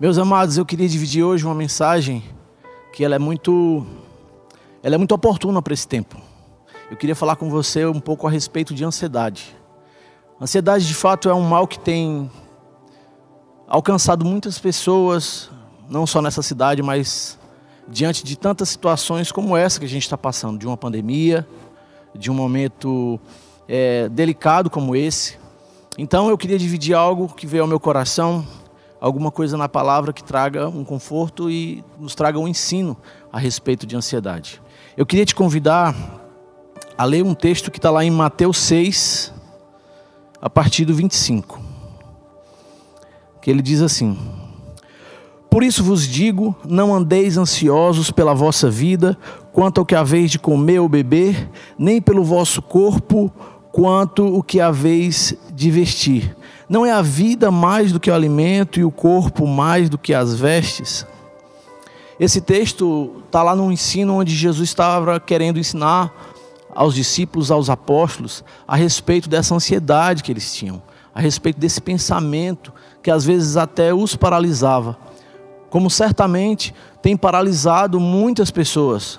Meus 0.00 0.16
amados, 0.16 0.56
eu 0.56 0.64
queria 0.64 0.88
dividir 0.88 1.24
hoje 1.24 1.44
uma 1.44 1.56
mensagem 1.56 2.22
que 2.92 3.04
ela 3.04 3.16
é 3.16 3.18
muito 3.18 3.84
ela 4.80 4.94
é 4.94 4.98
muito 4.98 5.12
oportuna 5.12 5.60
para 5.60 5.74
esse 5.74 5.88
tempo. 5.88 6.16
Eu 6.88 6.96
queria 6.96 7.16
falar 7.16 7.34
com 7.34 7.50
você 7.50 7.84
um 7.84 7.98
pouco 7.98 8.24
a 8.24 8.30
respeito 8.30 8.72
de 8.72 8.84
ansiedade. 8.84 9.56
Ansiedade, 10.40 10.86
de 10.86 10.94
fato, 10.94 11.28
é 11.28 11.34
um 11.34 11.42
mal 11.42 11.66
que 11.66 11.80
tem 11.80 12.30
alcançado 13.66 14.24
muitas 14.24 14.56
pessoas, 14.56 15.50
não 15.88 16.06
só 16.06 16.22
nessa 16.22 16.42
cidade, 16.42 16.80
mas 16.80 17.36
diante 17.88 18.22
de 18.22 18.38
tantas 18.38 18.68
situações 18.68 19.32
como 19.32 19.56
essa 19.56 19.80
que 19.80 19.86
a 19.86 19.88
gente 19.88 20.04
está 20.04 20.16
passando, 20.16 20.60
de 20.60 20.66
uma 20.68 20.76
pandemia, 20.76 21.44
de 22.14 22.30
um 22.30 22.34
momento 22.34 23.18
é, 23.66 24.08
delicado 24.10 24.70
como 24.70 24.94
esse. 24.94 25.36
Então 25.98 26.28
eu 26.28 26.38
queria 26.38 26.56
dividir 26.56 26.94
algo 26.94 27.34
que 27.34 27.48
veio 27.48 27.64
ao 27.64 27.68
meu 27.68 27.80
coração 27.80 28.46
alguma 29.00 29.30
coisa 29.30 29.56
na 29.56 29.68
palavra 29.68 30.12
que 30.12 30.22
traga 30.22 30.68
um 30.68 30.84
conforto 30.84 31.50
e 31.50 31.84
nos 31.98 32.14
traga 32.14 32.38
um 32.38 32.48
ensino 32.48 32.96
a 33.32 33.38
respeito 33.38 33.86
de 33.86 33.96
ansiedade. 33.96 34.60
Eu 34.96 35.06
queria 35.06 35.24
te 35.24 35.34
convidar 35.34 35.94
a 36.96 37.04
ler 37.04 37.24
um 37.24 37.34
texto 37.34 37.70
que 37.70 37.78
está 37.78 37.90
lá 37.90 38.04
em 38.04 38.10
Mateus 38.10 38.58
6, 38.58 39.32
a 40.42 40.50
partir 40.50 40.84
do 40.84 40.94
25. 40.94 41.60
Que 43.40 43.50
ele 43.50 43.62
diz 43.62 43.80
assim: 43.80 44.18
Por 45.48 45.62
isso 45.62 45.84
vos 45.84 46.06
digo, 46.06 46.56
não 46.64 46.92
andeis 46.94 47.36
ansiosos 47.36 48.10
pela 48.10 48.34
vossa 48.34 48.68
vida, 48.68 49.16
quanto 49.52 49.78
ao 49.78 49.86
que 49.86 49.94
haveis 49.94 50.30
de 50.30 50.38
comer 50.38 50.80
ou 50.80 50.88
beber, 50.88 51.48
nem 51.78 52.00
pelo 52.00 52.24
vosso 52.24 52.60
corpo, 52.60 53.32
quanto 53.70 54.26
o 54.26 54.42
que 54.42 54.60
haveis 54.60 55.36
de 55.52 55.70
vestir. 55.70 56.36
Não 56.68 56.84
é 56.84 56.92
a 56.92 57.00
vida 57.00 57.50
mais 57.50 57.92
do 57.92 57.98
que 57.98 58.10
o 58.10 58.14
alimento 58.14 58.78
e 58.78 58.84
o 58.84 58.90
corpo 58.90 59.46
mais 59.46 59.88
do 59.88 59.96
que 59.96 60.12
as 60.12 60.34
vestes? 60.34 61.06
Esse 62.20 62.42
texto 62.42 63.22
está 63.26 63.42
lá 63.42 63.56
no 63.56 63.72
ensino 63.72 64.16
onde 64.16 64.34
Jesus 64.34 64.68
estava 64.68 65.18
querendo 65.18 65.58
ensinar 65.58 66.12
aos 66.74 66.94
discípulos, 66.94 67.50
aos 67.50 67.70
apóstolos, 67.70 68.44
a 68.66 68.76
respeito 68.76 69.30
dessa 69.30 69.54
ansiedade 69.54 70.22
que 70.22 70.30
eles 70.30 70.54
tinham, 70.54 70.82
a 71.14 71.20
respeito 71.20 71.58
desse 71.58 71.80
pensamento 71.80 72.70
que 73.02 73.10
às 73.10 73.24
vezes 73.24 73.56
até 73.56 73.94
os 73.94 74.14
paralisava, 74.14 74.98
como 75.70 75.88
certamente 75.88 76.74
tem 77.00 77.16
paralisado 77.16 77.98
muitas 77.98 78.50
pessoas. 78.50 79.18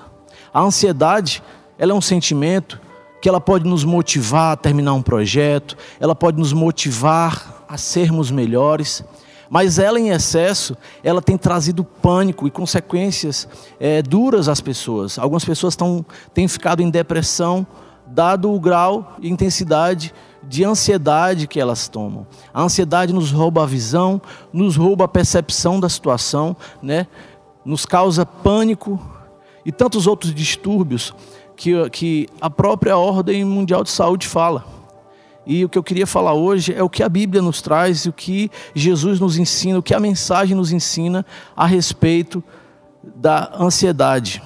A 0.54 0.60
ansiedade, 0.60 1.42
ela 1.76 1.90
é 1.90 1.94
um 1.94 2.00
sentimento 2.00 2.80
que 3.20 3.28
ela 3.28 3.40
pode 3.40 3.68
nos 3.68 3.84
motivar 3.84 4.52
a 4.52 4.56
terminar 4.56 4.94
um 4.94 5.02
projeto, 5.02 5.76
ela 5.98 6.14
pode 6.14 6.38
nos 6.38 6.52
motivar 6.52 7.64
a 7.68 7.76
sermos 7.76 8.30
melhores, 8.30 9.04
mas 9.48 9.78
ela 9.78 9.98
em 9.98 10.10
excesso, 10.10 10.76
ela 11.02 11.20
tem 11.20 11.36
trazido 11.36 11.84
pânico 11.84 12.46
e 12.46 12.50
consequências 12.50 13.48
é, 13.78 14.00
duras 14.00 14.48
às 14.48 14.60
pessoas. 14.60 15.18
Algumas 15.18 15.44
pessoas 15.44 15.76
tão, 15.76 16.04
têm 16.32 16.46
ficado 16.48 16.82
em 16.82 16.88
depressão, 16.88 17.66
dado 18.06 18.52
o 18.52 18.58
grau 18.60 19.16
e 19.20 19.28
intensidade 19.28 20.14
de 20.42 20.64
ansiedade 20.64 21.46
que 21.46 21.60
elas 21.60 21.88
tomam. 21.88 22.26
A 22.54 22.62
ansiedade 22.62 23.12
nos 23.12 23.30
rouba 23.30 23.62
a 23.62 23.66
visão, 23.66 24.20
nos 24.52 24.76
rouba 24.76 25.04
a 25.04 25.08
percepção 25.08 25.78
da 25.78 25.88
situação, 25.88 26.56
né? 26.82 27.06
nos 27.64 27.84
causa 27.84 28.24
pânico 28.24 28.98
e 29.64 29.70
tantos 29.70 30.06
outros 30.06 30.34
distúrbios 30.34 31.14
que, 31.60 31.90
que 31.90 32.28
a 32.40 32.48
própria 32.48 32.96
Ordem 32.96 33.44
Mundial 33.44 33.84
de 33.84 33.90
Saúde 33.90 34.26
fala. 34.26 34.64
E 35.44 35.62
o 35.62 35.68
que 35.68 35.76
eu 35.76 35.82
queria 35.82 36.06
falar 36.06 36.32
hoje 36.32 36.72
é 36.72 36.82
o 36.82 36.88
que 36.88 37.02
a 37.02 37.08
Bíblia 37.08 37.42
nos 37.42 37.60
traz, 37.60 38.06
o 38.06 38.12
que 38.14 38.50
Jesus 38.74 39.20
nos 39.20 39.36
ensina, 39.36 39.78
o 39.78 39.82
que 39.82 39.92
a 39.92 40.00
mensagem 40.00 40.56
nos 40.56 40.72
ensina 40.72 41.24
a 41.54 41.66
respeito 41.66 42.42
da 43.02 43.52
ansiedade. 43.60 44.42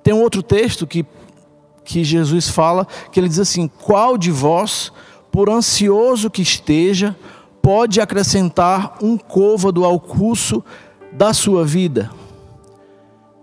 Tem 0.00 0.14
um 0.14 0.22
outro 0.22 0.44
texto 0.44 0.86
que, 0.86 1.04
que 1.84 2.04
Jesus 2.04 2.48
fala, 2.48 2.86
que 3.10 3.18
ele 3.18 3.28
diz 3.28 3.40
assim: 3.40 3.66
Qual 3.66 4.16
de 4.16 4.30
vós, 4.30 4.92
por 5.32 5.50
ansioso 5.50 6.30
que 6.30 6.42
esteja, 6.42 7.16
pode 7.60 8.00
acrescentar 8.00 8.96
um 9.02 9.18
côvado 9.18 9.84
ao 9.84 9.98
curso 9.98 10.64
da 11.10 11.34
sua 11.34 11.64
vida? 11.64 12.12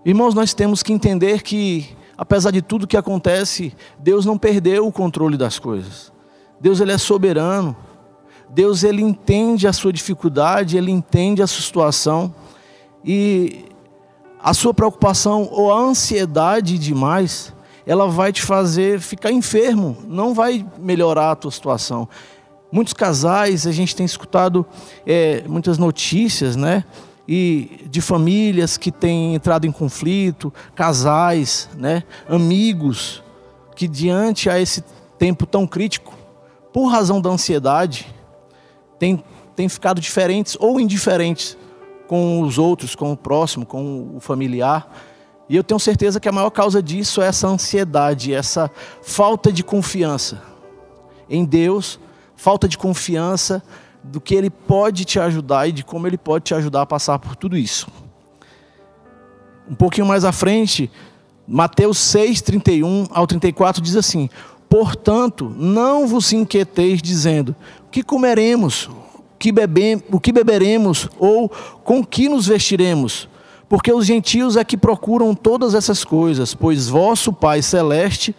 Irmãos, 0.02 0.32
nós 0.32 0.54
temos 0.54 0.82
que 0.82 0.94
entender 0.94 1.42
que 1.42 2.00
apesar 2.16 2.50
de 2.50 2.62
tudo 2.62 2.86
que 2.86 2.96
acontece, 2.96 3.74
Deus 3.98 4.24
não 4.24 4.38
perdeu 4.38 4.86
o 4.86 4.92
controle 4.92 5.36
das 5.36 5.58
coisas. 5.58 6.12
Deus 6.60 6.80
ele 6.80 6.92
é 6.92 6.98
soberano. 6.98 7.76
Deus 8.48 8.84
ele 8.84 9.02
entende 9.02 9.66
a 9.66 9.72
sua 9.72 9.92
dificuldade, 9.92 10.76
ele 10.76 10.90
entende 10.90 11.42
a 11.42 11.46
sua 11.46 11.62
situação 11.62 12.34
e 13.04 13.64
a 14.42 14.52
sua 14.52 14.74
preocupação 14.74 15.48
ou 15.50 15.72
a 15.72 15.78
ansiedade 15.78 16.78
demais, 16.78 17.54
ela 17.86 18.08
vai 18.08 18.32
te 18.32 18.42
fazer 18.42 19.00
ficar 19.00 19.30
enfermo, 19.32 19.96
não 20.06 20.34
vai 20.34 20.66
melhorar 20.78 21.30
a 21.30 21.36
tua 21.36 21.50
situação. 21.50 22.08
Muitos 22.70 22.92
casais, 22.92 23.66
a 23.66 23.72
gente 23.72 23.94
tem 23.94 24.04
escutado 24.04 24.66
é, 25.06 25.44
muitas 25.46 25.78
notícias, 25.78 26.56
né? 26.56 26.84
E 27.26 27.86
de 27.88 28.00
famílias 28.00 28.76
que 28.76 28.90
têm 28.90 29.34
entrado 29.34 29.66
em 29.66 29.72
conflito, 29.72 30.52
casais, 30.74 31.68
né, 31.76 32.02
amigos 32.28 33.22
que 33.74 33.88
diante 33.88 34.50
a 34.50 34.60
esse 34.60 34.84
tempo 35.18 35.46
tão 35.46 35.66
crítico, 35.66 36.14
por 36.72 36.86
razão 36.86 37.20
da 37.20 37.30
ansiedade, 37.30 38.06
têm, 38.98 39.22
têm 39.54 39.68
ficado 39.68 40.00
diferentes 40.00 40.56
ou 40.58 40.80
indiferentes 40.80 41.56
com 42.06 42.42
os 42.42 42.58
outros, 42.58 42.94
com 42.94 43.12
o 43.12 43.16
próximo, 43.16 43.64
com 43.64 44.16
o 44.16 44.20
familiar. 44.20 44.90
E 45.48 45.56
eu 45.56 45.64
tenho 45.64 45.80
certeza 45.80 46.20
que 46.20 46.28
a 46.28 46.32
maior 46.32 46.50
causa 46.50 46.82
disso 46.82 47.22
é 47.22 47.26
essa 47.26 47.46
ansiedade, 47.46 48.34
essa 48.34 48.70
falta 49.02 49.52
de 49.52 49.62
confiança 49.62 50.42
em 51.28 51.44
Deus, 51.44 51.98
falta 52.36 52.68
de 52.68 52.76
confiança 52.76 53.62
do 54.02 54.20
que 54.20 54.34
Ele 54.34 54.50
pode 54.50 55.04
te 55.04 55.18
ajudar 55.20 55.68
e 55.68 55.72
de 55.72 55.84
como 55.84 56.06
Ele 56.06 56.18
pode 56.18 56.44
te 56.44 56.54
ajudar 56.54 56.82
a 56.82 56.86
passar 56.86 57.18
por 57.18 57.36
tudo 57.36 57.56
isso. 57.56 57.86
Um 59.68 59.74
pouquinho 59.74 60.06
mais 60.06 60.24
à 60.24 60.32
frente, 60.32 60.90
Mateus 61.46 61.98
6, 61.98 62.42
31 62.42 63.06
ao 63.10 63.26
34 63.26 63.82
diz 63.82 63.96
assim: 63.96 64.28
Portanto, 64.68 65.54
não 65.56 66.06
vos 66.06 66.32
inquieteis 66.32 67.00
dizendo: 67.00 67.54
o 67.86 67.90
que 67.90 68.02
comeremos, 68.02 68.90
que, 69.38 69.52
bebem, 69.52 70.02
o 70.10 70.18
que 70.18 70.32
beberemos 70.32 71.08
ou 71.18 71.48
com 71.84 72.04
que 72.04 72.28
nos 72.28 72.46
vestiremos? 72.46 73.28
Porque 73.68 73.92
os 73.92 74.04
gentios 74.04 74.56
é 74.56 74.64
que 74.64 74.76
procuram 74.76 75.34
todas 75.34 75.74
essas 75.74 76.04
coisas, 76.04 76.54
pois 76.54 76.88
vosso 76.88 77.32
Pai 77.32 77.62
celeste 77.62 78.34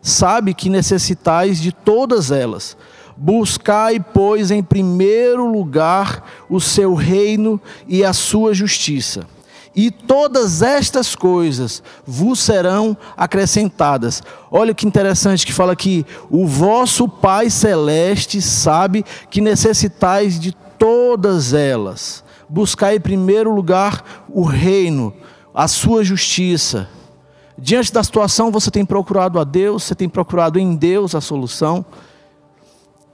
sabe 0.00 0.54
que 0.54 0.70
necessitais 0.70 1.60
de 1.60 1.72
todas 1.72 2.30
elas. 2.30 2.76
Buscai, 3.20 3.98
pois, 3.98 4.52
em 4.52 4.62
primeiro 4.62 5.50
lugar 5.50 6.24
o 6.48 6.60
seu 6.60 6.94
reino 6.94 7.60
e 7.88 8.04
a 8.04 8.12
sua 8.12 8.54
justiça. 8.54 9.26
E 9.74 9.90
todas 9.90 10.62
estas 10.62 11.16
coisas 11.16 11.82
vos 12.06 12.38
serão 12.38 12.96
acrescentadas. 13.16 14.22
Olha 14.52 14.72
que 14.72 14.86
interessante 14.86 15.44
que 15.44 15.52
fala 15.52 15.72
aqui: 15.72 16.06
o 16.30 16.46
vosso 16.46 17.08
Pai 17.08 17.50
Celeste 17.50 18.40
sabe 18.40 19.04
que 19.28 19.40
necessitais 19.40 20.38
de 20.38 20.52
todas 20.78 21.52
elas. 21.52 22.22
Buscai 22.48 22.96
em 22.96 23.00
primeiro 23.00 23.52
lugar 23.52 24.26
o 24.28 24.42
reino, 24.42 25.12
a 25.52 25.66
sua 25.66 26.04
justiça. 26.04 26.88
Diante 27.58 27.92
da 27.92 28.04
situação, 28.04 28.52
você 28.52 28.70
tem 28.70 28.86
procurado 28.86 29.40
a 29.40 29.44
Deus, 29.44 29.82
você 29.82 29.94
tem 29.96 30.08
procurado 30.08 30.60
em 30.60 30.76
Deus 30.76 31.16
a 31.16 31.20
solução. 31.20 31.84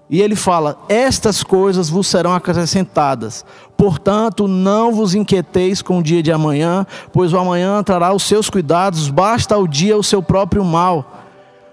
E 0.09 0.21
ele 0.21 0.37
fala: 0.37 0.79
Estas 0.89 1.43
coisas 1.43 1.89
vos 1.89 2.07
serão 2.07 2.35
acrescentadas. 2.35 3.45
Portanto, 3.77 4.47
não 4.47 4.93
vos 4.93 5.15
inquieteis 5.15 5.83
com 5.83 5.99
o 5.99 6.03
dia 6.03 6.23
de 6.23 6.31
amanhã, 6.31 6.87
pois 7.13 7.33
o 7.33 7.39
amanhã 7.39 7.83
trará 7.83 8.13
os 8.13 8.23
seus 8.23 8.49
cuidados, 8.49 9.09
basta 9.09 9.55
ao 9.55 9.67
dia 9.67 9.97
o 9.97 10.03
seu 10.03 10.23
próprio 10.23 10.65
mal. 10.65 11.23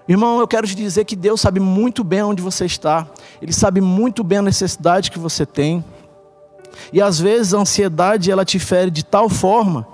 Irmão, 0.08 0.40
eu 0.40 0.48
quero 0.48 0.66
te 0.66 0.74
dizer 0.74 1.04
que 1.04 1.14
Deus 1.14 1.40
sabe 1.40 1.60
muito 1.60 2.02
bem 2.02 2.22
onde 2.22 2.42
você 2.42 2.64
está, 2.64 3.06
Ele 3.40 3.52
sabe 3.52 3.80
muito 3.80 4.24
bem 4.24 4.38
a 4.38 4.42
necessidade 4.42 5.10
que 5.10 5.18
você 5.18 5.46
tem. 5.46 5.84
E 6.92 7.00
às 7.00 7.20
vezes 7.20 7.54
a 7.54 7.58
ansiedade 7.58 8.30
ela 8.30 8.44
te 8.44 8.58
fere 8.58 8.90
de 8.90 9.04
tal 9.04 9.28
forma 9.28 9.86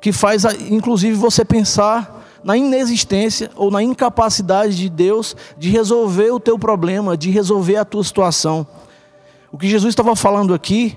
que 0.00 0.12
faz, 0.12 0.44
inclusive, 0.70 1.16
você 1.16 1.44
pensar 1.44 2.25
na 2.46 2.56
inexistência 2.56 3.50
ou 3.56 3.72
na 3.72 3.82
incapacidade 3.82 4.76
de 4.76 4.88
Deus 4.88 5.34
de 5.58 5.68
resolver 5.68 6.30
o 6.30 6.38
teu 6.38 6.56
problema, 6.56 7.16
de 7.16 7.28
resolver 7.28 7.74
a 7.74 7.84
tua 7.84 8.04
situação. 8.04 8.64
O 9.50 9.58
que 9.58 9.68
Jesus 9.68 9.90
estava 9.90 10.14
falando 10.14 10.54
aqui, 10.54 10.96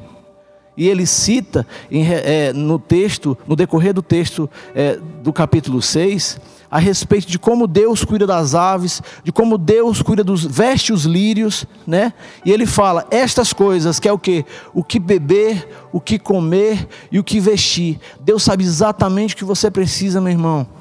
e 0.78 0.88
ele 0.88 1.08
cita 1.08 1.66
em, 1.90 2.06
é, 2.08 2.54
no 2.54 2.78
texto, 2.78 3.36
no 3.48 3.56
decorrer 3.56 3.96
do 3.96 4.04
texto 4.04 4.48
é, 4.76 5.00
do 5.24 5.34
capítulo 5.34 5.82
6, 5.82 6.40
a 6.70 6.78
respeito 6.78 7.28
de 7.28 7.40
como 7.40 7.66
Deus 7.66 8.06
cuida 8.06 8.28
das 8.28 8.54
aves, 8.54 9.02
de 9.24 9.32
como 9.32 9.58
Deus 9.58 10.04
cuida 10.04 10.24
dos 10.24 10.46
veste 10.46 10.94
os 10.94 11.04
lírios, 11.04 11.66
né? 11.88 12.14
E 12.46 12.52
ele 12.52 12.68
fala 12.68 13.08
estas 13.10 13.54
coisas, 13.54 14.00
que 14.00 14.08
é 14.08 14.14
o 14.14 14.20
que? 14.20 14.46
O 14.72 14.84
que 14.84 15.00
beber, 15.00 15.68
o 15.92 16.00
que 16.00 16.20
comer 16.20 16.88
e 17.12 17.18
o 17.18 17.24
que 17.24 17.40
vestir. 17.40 18.00
Deus 18.20 18.44
sabe 18.44 18.64
exatamente 18.64 19.34
o 19.34 19.38
que 19.38 19.44
você 19.44 19.72
precisa, 19.72 20.22
meu 20.22 20.32
irmão. 20.32 20.79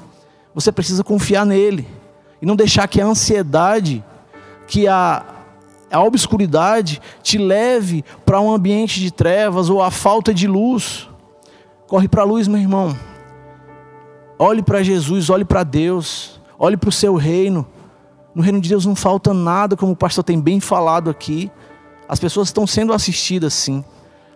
Você 0.53 0.71
precisa 0.71 1.03
confiar 1.03 1.45
nele 1.45 1.87
e 2.41 2.45
não 2.45 2.55
deixar 2.55 2.87
que 2.87 2.99
a 2.99 3.05
ansiedade, 3.05 4.03
que 4.67 4.87
a 4.87 5.23
a 5.91 6.03
obscuridade 6.03 7.01
te 7.23 7.37
leve 7.37 8.03
para 8.25 8.39
um 8.39 8.51
ambiente 8.51 8.99
de 8.99 9.11
trevas 9.11 9.69
ou 9.69 9.81
a 9.81 9.89
falta 9.89 10.33
de 10.33 10.47
luz. 10.47 11.09
Corre 11.87 12.07
para 12.07 12.21
a 12.21 12.25
luz, 12.25 12.47
meu 12.47 12.59
irmão. 12.59 12.95
Olhe 14.37 14.61
para 14.61 14.83
Jesus, 14.83 15.29
olhe 15.29 15.43
para 15.43 15.63
Deus, 15.63 16.39
olhe 16.57 16.77
para 16.77 16.89
o 16.89 16.93
seu 16.93 17.15
reino. 17.15 17.67
No 18.33 18.43
reino 18.43 18.61
de 18.61 18.69
Deus 18.69 18.85
não 18.85 18.95
falta 18.95 19.33
nada, 19.33 19.75
como 19.75 19.93
o 19.93 19.95
pastor 19.95 20.23
tem 20.23 20.39
bem 20.39 20.59
falado 20.59 21.09
aqui. 21.09 21.51
As 22.07 22.19
pessoas 22.19 22.49
estão 22.49 22.65
sendo 22.65 22.93
assistidas 22.93 23.53
sim. 23.53 23.83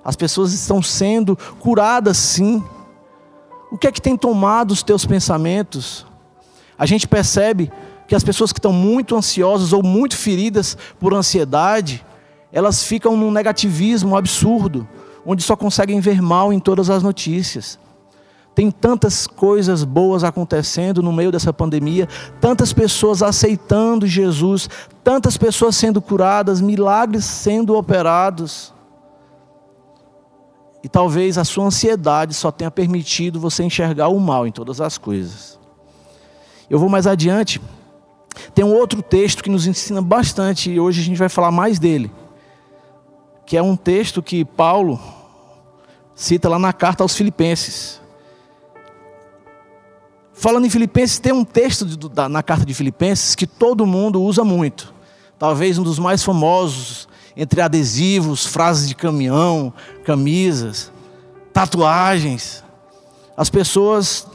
As 0.03 0.15
pessoas 0.15 0.51
estão 0.53 0.81
sendo 0.81 1.37
curadas 1.59 2.17
sim. 2.17 2.63
O 3.73 3.77
que 3.77 3.87
é 3.87 3.91
que 3.91 3.99
tem 3.99 4.15
tomado 4.15 4.69
os 4.69 4.83
teus 4.83 5.03
pensamentos? 5.03 6.05
A 6.77 6.85
gente 6.85 7.07
percebe 7.07 7.71
que 8.07 8.13
as 8.13 8.23
pessoas 8.23 8.53
que 8.53 8.59
estão 8.59 8.71
muito 8.71 9.15
ansiosas 9.15 9.73
ou 9.73 9.81
muito 9.81 10.15
feridas 10.15 10.77
por 10.99 11.11
ansiedade, 11.11 12.05
elas 12.51 12.83
ficam 12.83 13.17
num 13.17 13.31
negativismo 13.31 14.15
absurdo, 14.15 14.87
onde 15.25 15.41
só 15.41 15.55
conseguem 15.55 15.99
ver 15.99 16.21
mal 16.21 16.53
em 16.53 16.59
todas 16.59 16.87
as 16.91 17.01
notícias. 17.01 17.79
Tem 18.53 18.69
tantas 18.69 19.25
coisas 19.25 19.83
boas 19.83 20.23
acontecendo 20.23 21.01
no 21.01 21.11
meio 21.11 21.31
dessa 21.31 21.51
pandemia, 21.51 22.07
tantas 22.39 22.71
pessoas 22.71 23.23
aceitando 23.23 24.05
Jesus, 24.05 24.69
tantas 25.03 25.35
pessoas 25.35 25.75
sendo 25.75 25.99
curadas, 25.99 26.61
milagres 26.61 27.25
sendo 27.25 27.75
operados. 27.75 28.71
E 30.83 30.89
talvez 30.89 31.37
a 31.37 31.45
sua 31.45 31.65
ansiedade 31.65 32.33
só 32.33 32.51
tenha 32.51 32.69
permitido 32.69 33.39
você 33.39 33.63
enxergar 33.63 34.09
o 34.09 34.19
mal 34.19 34.45
em 34.45 34.51
todas 34.51 34.81
as 34.81 34.97
coisas. 34.97 35.57
Eu 36.69 36.77
vou 36.77 36.89
mais 36.89 37.07
adiante. 37.07 37.61
Tem 38.53 38.65
um 38.65 38.73
outro 38.73 39.01
texto 39.01 39.41
que 39.41 39.49
nos 39.49 39.65
ensina 39.65 40.01
bastante 40.01 40.69
e 40.69 40.79
hoje 40.79 41.01
a 41.01 41.03
gente 41.03 41.17
vai 41.17 41.29
falar 41.29 41.51
mais 41.51 41.79
dele. 41.79 42.11
Que 43.45 43.55
é 43.55 43.61
um 43.61 43.77
texto 43.77 44.21
que 44.21 44.43
Paulo 44.43 44.99
cita 46.13 46.49
lá 46.49 46.59
na 46.59 46.73
carta 46.73 47.03
aos 47.03 47.15
Filipenses. 47.15 48.01
Falando 50.33 50.65
em 50.65 50.69
Filipenses, 50.69 51.19
tem 51.19 51.31
um 51.31 51.45
texto 51.45 51.85
na 52.29 52.43
carta 52.43 52.65
de 52.65 52.73
Filipenses 52.73 53.35
que 53.35 53.47
todo 53.47 53.85
mundo 53.85 54.21
usa 54.21 54.43
muito. 54.43 54.93
Talvez 55.39 55.77
um 55.77 55.83
dos 55.83 55.99
mais 55.99 56.23
famosos, 56.23 57.07
entre 57.35 57.61
adesivos, 57.61 58.45
frases 58.45 58.87
de 58.87 58.95
caminhão, 58.95 59.73
camisas, 60.03 60.91
tatuagens. 61.51 62.63
As 63.35 63.49
pessoas 63.49 64.27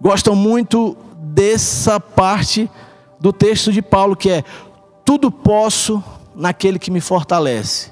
gostam 0.00 0.34
muito 0.34 0.96
dessa 1.16 2.00
parte 2.00 2.70
do 3.20 3.32
texto 3.32 3.72
de 3.72 3.80
Paulo, 3.80 4.16
que 4.16 4.30
é: 4.30 4.44
Tudo 5.04 5.30
posso 5.30 6.02
naquele 6.34 6.78
que 6.78 6.90
me 6.90 7.00
fortalece. 7.00 7.90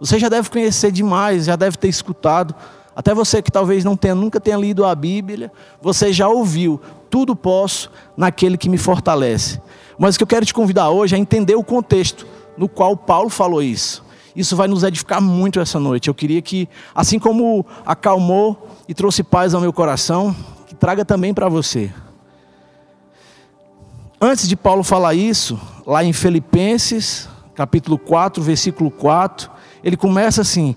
Você 0.00 0.18
já 0.18 0.28
deve 0.28 0.50
conhecer 0.50 0.92
demais, 0.92 1.46
já 1.46 1.56
deve 1.56 1.76
ter 1.76 1.88
escutado 1.88 2.54
até 2.98 3.14
você 3.14 3.40
que 3.40 3.52
talvez 3.52 3.84
não 3.84 3.96
tenha, 3.96 4.12
nunca 4.12 4.40
tenha 4.40 4.56
lido 4.56 4.84
a 4.84 4.92
Bíblia, 4.92 5.52
você 5.80 6.12
já 6.12 6.26
ouviu, 6.26 6.80
tudo 7.08 7.36
posso 7.36 7.88
naquele 8.16 8.58
que 8.58 8.68
me 8.68 8.76
fortalece. 8.76 9.60
Mas 9.96 10.16
o 10.16 10.18
que 10.18 10.24
eu 10.24 10.26
quero 10.26 10.44
te 10.44 10.52
convidar 10.52 10.90
hoje 10.90 11.14
é 11.14 11.18
entender 11.18 11.54
o 11.54 11.62
contexto 11.62 12.26
no 12.58 12.68
qual 12.68 12.96
Paulo 12.96 13.30
falou 13.30 13.62
isso. 13.62 14.04
Isso 14.34 14.54
vai 14.54 14.68
nos 14.68 14.82
edificar 14.84 15.20
muito 15.20 15.58
essa 15.60 15.80
noite. 15.80 16.08
Eu 16.08 16.14
queria 16.14 16.42
que, 16.42 16.68
assim 16.94 17.18
como 17.18 17.64
acalmou 17.86 18.68
e 18.88 18.94
trouxe 18.94 19.22
paz 19.22 19.54
ao 19.54 19.60
meu 19.60 19.72
coração, 19.72 20.34
que 20.66 20.74
traga 20.74 21.04
também 21.04 21.32
para 21.32 21.48
você. 21.48 21.92
Antes 24.20 24.48
de 24.48 24.56
Paulo 24.56 24.82
falar 24.82 25.14
isso, 25.14 25.58
lá 25.86 26.04
em 26.04 26.12
Filipenses, 26.12 27.28
capítulo 27.54 27.98
4, 27.98 28.42
versículo 28.42 28.90
4, 28.90 29.50
ele 29.82 29.96
começa 29.96 30.42
assim: 30.42 30.74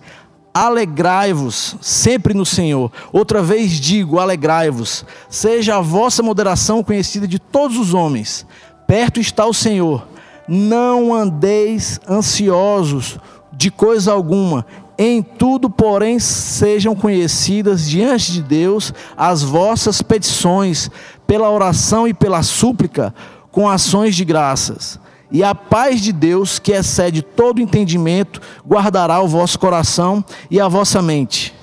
Alegrai-vos 0.54 1.76
sempre 1.82 2.34
no 2.34 2.46
Senhor. 2.46 2.92
Outra 3.12 3.42
vez 3.42 3.72
digo: 3.72 4.20
alegrai-vos. 4.20 5.06
Seja 5.30 5.78
a 5.78 5.82
vossa 5.82 6.22
moderação 6.22 6.84
conhecida 6.84 7.28
de 7.28 7.40
todos 7.40 7.78
os 7.78 7.94
homens. 7.94 8.46
Perto 8.86 9.20
está 9.20 9.46
o 9.46 9.54
Senhor. 9.54 10.06
Não 10.54 11.14
andeis 11.14 11.98
ansiosos 12.10 13.18
de 13.54 13.72
coisa 13.72 14.12
alguma. 14.12 14.66
Em 14.98 15.24
tudo, 15.24 15.70
porém, 15.70 16.20
sejam 16.20 16.94
conhecidas 16.94 17.90
diante 17.90 18.34
de 18.34 18.44
Deus 18.44 18.94
as 19.16 19.44
vossas 19.44 20.02
petições, 20.02 20.92
pela 21.26 21.50
oração 21.50 22.06
e 22.06 22.14
pela 22.14 22.44
súplica, 22.44 23.16
com 23.50 23.70
ações 23.70 24.14
de 24.14 24.26
graças 24.26 25.00
e 25.32 25.42
a 25.42 25.56
paz 25.56 26.02
de 26.02 26.12
Deus, 26.12 26.60
que 26.60 26.74
excede 26.74 27.22
todo 27.22 27.62
entendimento, 27.62 28.42
guardará 28.68 29.22
o 29.22 29.30
vosso 29.30 29.58
coração 29.58 30.22
e 30.50 30.60
a 30.60 30.68
vossa 30.68 31.02
mente. 31.02 31.56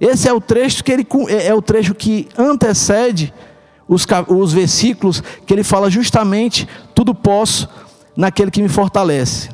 Esse 0.00 0.28
é 0.28 0.32
o 0.32 0.40
trecho 0.40 0.82
que 0.82 0.90
ele 0.90 1.06
é, 1.28 1.46
é 1.46 1.54
o 1.54 1.62
trecho 1.62 1.94
que 1.94 2.28
antecede 2.36 3.32
os, 3.86 4.04
os 4.26 4.52
versículos 4.52 5.22
que 5.46 5.54
ele 5.54 5.62
fala 5.62 5.88
justamente 5.88 6.68
tudo 6.92 7.14
posso 7.14 7.68
naquele 8.16 8.50
que 8.50 8.62
me 8.62 8.68
fortalece. 8.68 9.50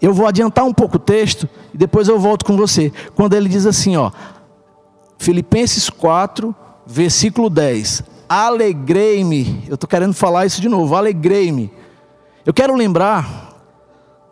Eu 0.00 0.14
vou 0.14 0.26
adiantar 0.26 0.64
um 0.64 0.72
pouco 0.72 0.96
o 0.96 1.00
texto 1.00 1.48
e 1.74 1.76
depois 1.76 2.08
eu 2.08 2.18
volto 2.18 2.44
com 2.44 2.56
você. 2.56 2.92
Quando 3.14 3.34
ele 3.34 3.48
diz 3.48 3.66
assim, 3.66 3.96
ó, 3.96 4.10
Filipenses 5.18 5.90
4, 5.90 6.54
versículo 6.86 7.50
10: 7.50 8.02
alegrei-me. 8.28 9.64
Eu 9.68 9.74
estou 9.74 9.88
querendo 9.88 10.14
falar 10.14 10.46
isso 10.46 10.60
de 10.60 10.68
novo, 10.68 10.94
alegrei-me. 10.94 11.72
Eu 12.46 12.54
quero 12.54 12.74
lembrar 12.74 13.54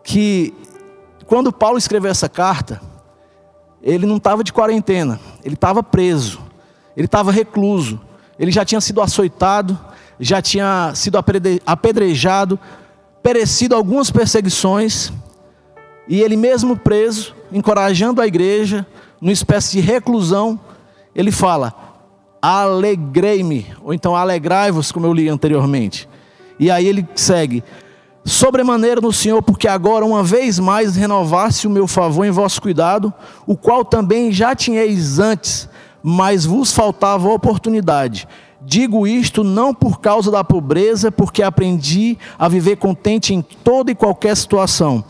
que 0.02 0.54
quando 1.26 1.52
Paulo 1.52 1.76
escreveu 1.76 2.10
essa 2.10 2.28
carta, 2.28 2.80
ele 3.82 4.06
não 4.06 4.16
estava 4.16 4.42
de 4.42 4.52
quarentena, 4.52 5.20
ele 5.44 5.54
estava 5.54 5.82
preso, 5.82 6.40
ele 6.96 7.04
estava 7.04 7.30
recluso, 7.30 8.00
ele 8.38 8.50
já 8.50 8.64
tinha 8.64 8.80
sido 8.80 9.02
açoitado, 9.02 9.78
já 10.20 10.42
tinha 10.42 10.92
sido 10.94 11.18
apedrejado, 11.66 12.58
perecido 13.22 13.74
algumas 13.74 14.10
perseguições, 14.10 15.12
e 16.08 16.20
ele 16.22 16.36
mesmo 16.36 16.76
preso, 16.76 17.34
encorajando 17.52 18.20
a 18.20 18.26
igreja, 18.26 18.86
numa 19.20 19.32
espécie 19.32 19.72
de 19.72 19.80
reclusão, 19.80 20.58
ele 21.14 21.30
fala: 21.30 21.74
alegrei-me, 22.40 23.66
ou 23.82 23.92
então 23.92 24.16
alegrai-vos, 24.16 24.90
como 24.90 25.06
eu 25.06 25.12
li 25.12 25.28
anteriormente. 25.28 26.08
E 26.58 26.70
aí 26.70 26.86
ele 26.86 27.06
segue: 27.14 27.62
sobremaneira 28.24 29.00
no 29.00 29.12
Senhor, 29.12 29.42
porque 29.42 29.68
agora 29.68 30.04
uma 30.04 30.22
vez 30.22 30.58
mais 30.58 30.96
renovasse 30.96 31.66
o 31.66 31.70
meu 31.70 31.86
favor 31.86 32.24
em 32.24 32.30
vosso 32.30 32.60
cuidado, 32.62 33.12
o 33.46 33.56
qual 33.56 33.84
também 33.84 34.32
já 34.32 34.54
tinhais 34.54 35.18
antes, 35.18 35.68
mas 36.02 36.44
vos 36.44 36.72
faltava 36.72 37.28
oportunidade. 37.28 38.26
Digo 38.60 39.06
isto 39.06 39.44
não 39.44 39.72
por 39.72 40.00
causa 40.00 40.30
da 40.30 40.42
pobreza, 40.42 41.12
porque 41.12 41.42
aprendi 41.42 42.18
a 42.38 42.48
viver 42.48 42.76
contente 42.76 43.32
em 43.32 43.40
toda 43.40 43.90
e 43.90 43.94
qualquer 43.94 44.36
situação. 44.36 45.04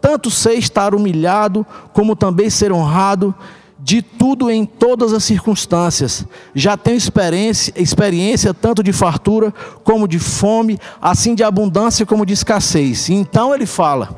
Tanto 0.00 0.30
sei 0.30 0.58
estar 0.58 0.94
humilhado, 0.94 1.66
como 1.92 2.16
também 2.16 2.48
ser 2.48 2.72
honrado 2.72 3.34
de 3.78 4.00
tudo 4.00 4.50
em 4.50 4.64
todas 4.64 5.12
as 5.12 5.22
circunstâncias. 5.24 6.24
Já 6.54 6.74
tenho 6.74 6.96
experiência, 6.96 7.72
experiência 7.76 8.54
tanto 8.54 8.82
de 8.82 8.92
fartura 8.92 9.52
como 9.82 10.08
de 10.08 10.18
fome, 10.18 10.78
assim 11.00 11.34
de 11.34 11.44
abundância 11.44 12.06
como 12.06 12.24
de 12.24 12.32
escassez. 12.32 13.10
Então 13.10 13.54
ele 13.54 13.66
fala: 13.66 14.08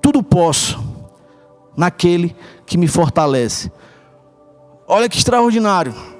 tudo 0.00 0.22
posso 0.22 0.82
naquele 1.76 2.34
que 2.64 2.78
me 2.78 2.88
fortalece. 2.88 3.70
Olha 4.86 5.08
que 5.08 5.18
extraordinário. 5.18 6.13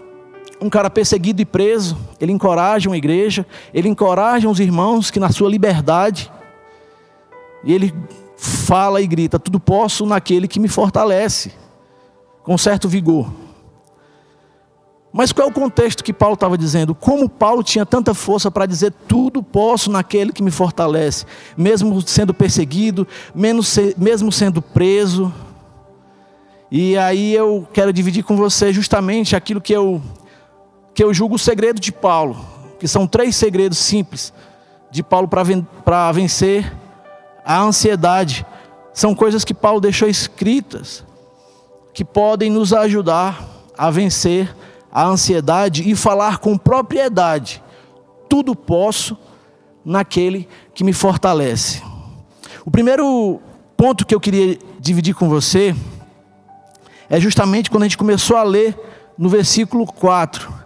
Um 0.64 0.70
cara 0.70 0.88
perseguido 0.88 1.42
e 1.42 1.44
preso, 1.44 1.94
ele 2.18 2.32
encoraja 2.32 2.88
uma 2.88 2.96
igreja, 2.96 3.44
ele 3.74 3.86
encoraja 3.86 4.48
os 4.48 4.58
irmãos 4.58 5.10
que 5.10 5.20
na 5.20 5.30
sua 5.30 5.50
liberdade, 5.50 6.32
e 7.62 7.74
ele 7.74 7.94
fala 8.34 9.02
e 9.02 9.06
grita: 9.06 9.38
tudo 9.38 9.60
posso 9.60 10.06
naquele 10.06 10.48
que 10.48 10.58
me 10.58 10.68
fortalece 10.68 11.52
com 12.42 12.56
certo 12.56 12.88
vigor. 12.88 13.30
Mas 15.12 15.32
qual 15.32 15.48
é 15.48 15.50
o 15.50 15.54
contexto 15.54 16.02
que 16.02 16.14
Paulo 16.14 16.32
estava 16.32 16.56
dizendo? 16.56 16.94
Como 16.94 17.28
Paulo 17.28 17.62
tinha 17.62 17.84
tanta 17.84 18.14
força 18.14 18.50
para 18.50 18.64
dizer 18.64 18.90
tudo 19.06 19.42
posso 19.42 19.90
naquele 19.90 20.32
que 20.32 20.42
me 20.42 20.50
fortalece, 20.50 21.26
mesmo 21.58 22.00
sendo 22.00 22.32
perseguido, 22.32 23.06
mesmo 23.34 24.32
sendo 24.32 24.62
preso. 24.62 25.30
E 26.70 26.96
aí 26.96 27.34
eu 27.34 27.68
quero 27.70 27.92
dividir 27.92 28.24
com 28.24 28.34
você 28.34 28.72
justamente 28.72 29.36
aquilo 29.36 29.60
que 29.60 29.74
eu 29.74 30.00
que 30.94 31.02
eu 31.02 31.12
julgo 31.12 31.34
o 31.34 31.38
segredo 31.38 31.80
de 31.80 31.90
Paulo, 31.90 32.36
que 32.78 32.86
são 32.86 33.06
três 33.06 33.34
segredos 33.34 33.78
simples 33.78 34.32
de 34.90 35.02
Paulo 35.02 35.28
para 35.28 36.12
vencer 36.12 36.72
a 37.44 37.60
ansiedade. 37.60 38.46
São 38.92 39.12
coisas 39.14 39.44
que 39.44 39.52
Paulo 39.52 39.80
deixou 39.80 40.08
escritas 40.08 41.04
que 41.92 42.04
podem 42.04 42.48
nos 42.50 42.72
ajudar 42.72 43.44
a 43.76 43.90
vencer 43.90 44.54
a 44.92 45.04
ansiedade 45.04 45.88
e 45.88 45.96
falar 45.96 46.38
com 46.38 46.56
propriedade: 46.56 47.60
tudo 48.28 48.54
posso 48.54 49.18
naquele 49.84 50.48
que 50.72 50.84
me 50.84 50.92
fortalece. 50.92 51.82
O 52.64 52.70
primeiro 52.70 53.40
ponto 53.76 54.06
que 54.06 54.14
eu 54.14 54.20
queria 54.20 54.56
dividir 54.78 55.14
com 55.14 55.28
você 55.28 55.74
é 57.10 57.18
justamente 57.18 57.68
quando 57.68 57.82
a 57.82 57.86
gente 57.86 57.98
começou 57.98 58.36
a 58.36 58.44
ler 58.44 58.78
no 59.18 59.28
versículo 59.28 59.86
4 59.86 60.63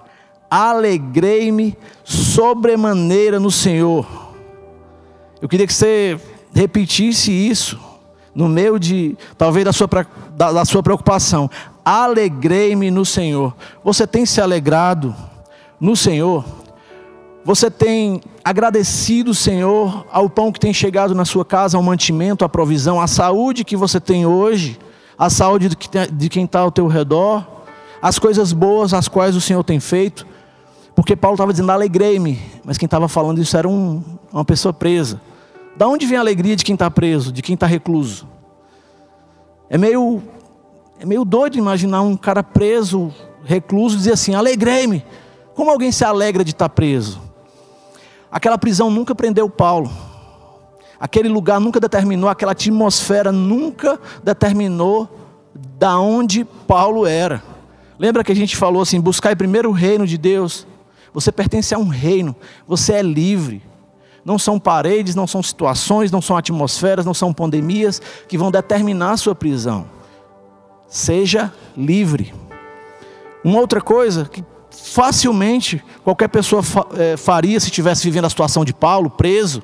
alegrei-me 0.50 1.76
sobremaneira 2.04 3.38
no 3.38 3.50
Senhor. 3.50 4.06
Eu 5.40 5.48
queria 5.48 5.66
que 5.66 5.74
você 5.74 6.18
repetisse 6.54 7.30
isso 7.30 7.78
no 8.34 8.48
meio 8.48 8.78
de, 8.78 9.16
talvez, 9.36 9.64
da 9.64 9.72
sua, 9.72 9.88
da, 10.36 10.52
da 10.52 10.64
sua 10.64 10.82
preocupação. 10.82 11.50
Alegrei-me 11.84 12.90
no 12.90 13.04
Senhor. 13.04 13.54
Você 13.82 14.06
tem 14.06 14.24
se 14.24 14.40
alegrado 14.40 15.14
no 15.80 15.96
Senhor? 15.96 16.44
Você 17.44 17.70
tem 17.70 18.20
agradecido 18.44 19.30
o 19.30 19.34
Senhor 19.34 20.06
ao 20.12 20.28
pão 20.28 20.52
que 20.52 20.60
tem 20.60 20.72
chegado 20.72 21.14
na 21.14 21.24
sua 21.24 21.44
casa, 21.44 21.76
ao 21.76 21.82
mantimento, 21.82 22.44
à 22.44 22.48
provisão, 22.48 23.00
à 23.00 23.06
saúde 23.06 23.64
que 23.64 23.76
você 23.76 24.00
tem 24.00 24.26
hoje, 24.26 24.78
à 25.18 25.30
saúde 25.30 25.70
de 26.12 26.28
quem 26.28 26.44
está 26.44 26.60
ao 26.60 26.70
teu 26.70 26.86
redor, 26.86 27.46
as 28.02 28.18
coisas 28.18 28.52
boas 28.52 28.92
as 28.94 29.08
quais 29.08 29.34
o 29.34 29.40
Senhor 29.40 29.64
tem 29.64 29.80
feito? 29.80 30.26
Porque 30.98 31.14
Paulo 31.14 31.36
estava 31.36 31.52
dizendo, 31.52 31.70
alegrei-me, 31.70 32.42
mas 32.64 32.76
quem 32.76 32.86
estava 32.86 33.06
falando 33.06 33.40
isso 33.40 33.56
era 33.56 33.68
um, 33.68 34.02
uma 34.32 34.44
pessoa 34.44 34.72
presa. 34.72 35.20
Da 35.76 35.86
onde 35.86 36.04
vem 36.04 36.18
a 36.18 36.20
alegria 36.20 36.56
de 36.56 36.64
quem 36.64 36.72
está 36.72 36.90
preso, 36.90 37.30
de 37.30 37.40
quem 37.40 37.54
está 37.54 37.66
recluso? 37.68 38.26
É 39.70 39.78
meio, 39.78 40.20
é 40.98 41.06
meio 41.06 41.24
doido 41.24 41.56
imaginar 41.56 42.02
um 42.02 42.16
cara 42.16 42.42
preso, 42.42 43.14
recluso, 43.44 43.96
dizer 43.96 44.14
assim: 44.14 44.34
alegrei-me. 44.34 45.04
Como 45.54 45.70
alguém 45.70 45.92
se 45.92 46.04
alegra 46.04 46.42
de 46.42 46.50
estar 46.50 46.68
tá 46.68 46.74
preso? 46.74 47.22
Aquela 48.28 48.58
prisão 48.58 48.90
nunca 48.90 49.14
prendeu 49.14 49.48
Paulo. 49.48 49.92
Aquele 50.98 51.28
lugar 51.28 51.60
nunca 51.60 51.78
determinou, 51.78 52.28
aquela 52.28 52.50
atmosfera 52.50 53.30
nunca 53.30 54.00
determinou 54.24 55.08
da 55.54 55.96
onde 55.96 56.44
Paulo 56.44 57.06
era. 57.06 57.40
Lembra 58.00 58.24
que 58.24 58.32
a 58.32 58.34
gente 58.34 58.56
falou 58.56 58.82
assim: 58.82 59.00
buscar 59.00 59.36
primeiro 59.36 59.68
o 59.68 59.72
reino 59.72 60.04
de 60.04 60.18
Deus 60.18 60.66
você 61.12 61.32
pertence 61.32 61.74
a 61.74 61.78
um 61.78 61.88
reino, 61.88 62.34
você 62.66 62.94
é 62.94 63.02
livre. 63.02 63.62
Não 64.24 64.38
são 64.38 64.58
paredes, 64.58 65.14
não 65.14 65.26
são 65.26 65.42
situações, 65.42 66.10
não 66.10 66.20
são 66.20 66.36
atmosferas, 66.36 67.06
não 67.06 67.14
são 67.14 67.32
pandemias 67.32 68.00
que 68.28 68.36
vão 68.36 68.50
determinar 68.50 69.12
a 69.12 69.16
sua 69.16 69.34
prisão. 69.34 69.86
Seja 70.86 71.52
livre. 71.76 72.34
Uma 73.42 73.60
outra 73.60 73.80
coisa 73.80 74.24
que 74.26 74.44
facilmente 74.70 75.82
qualquer 76.04 76.28
pessoa 76.28 76.62
é, 76.96 77.16
faria 77.16 77.58
se 77.58 77.66
estivesse 77.66 78.04
vivendo 78.04 78.26
a 78.26 78.30
situação 78.30 78.64
de 78.64 78.74
Paulo, 78.74 79.08
preso. 79.08 79.62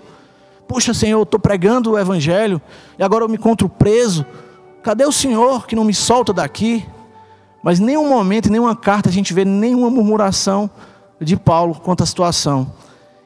Puxa, 0.67 0.95
Senhor, 0.95 1.19
eu 1.19 1.25
estou 1.25 1.39
pregando 1.39 1.93
o 1.93 1.99
Evangelho 1.99 2.61
e 2.99 3.03
agora 3.03 3.25
eu 3.25 3.29
me 3.29 3.37
encontro 3.37 3.69
preso. 3.69 4.25
Cadê 4.83 5.05
o 5.05 5.13
Senhor 5.13 5.67
que 5.67 5.77
não 5.77 5.85
me 5.85 5.95
solta 5.95 6.33
daqui? 6.33 6.87
Mas 7.63 7.81
nenhum 7.81 8.09
momento, 8.09 8.51
nenhuma 8.51 8.77
carta, 8.77 9.09
a 9.09 9.13
gente 9.13 9.33
vê 9.33 9.45
nenhuma 9.45 9.91
murmuração 9.91 10.71
de 11.21 11.37
Paulo 11.37 11.75
quanto 11.75 12.03
à 12.03 12.07
situação. 12.07 12.73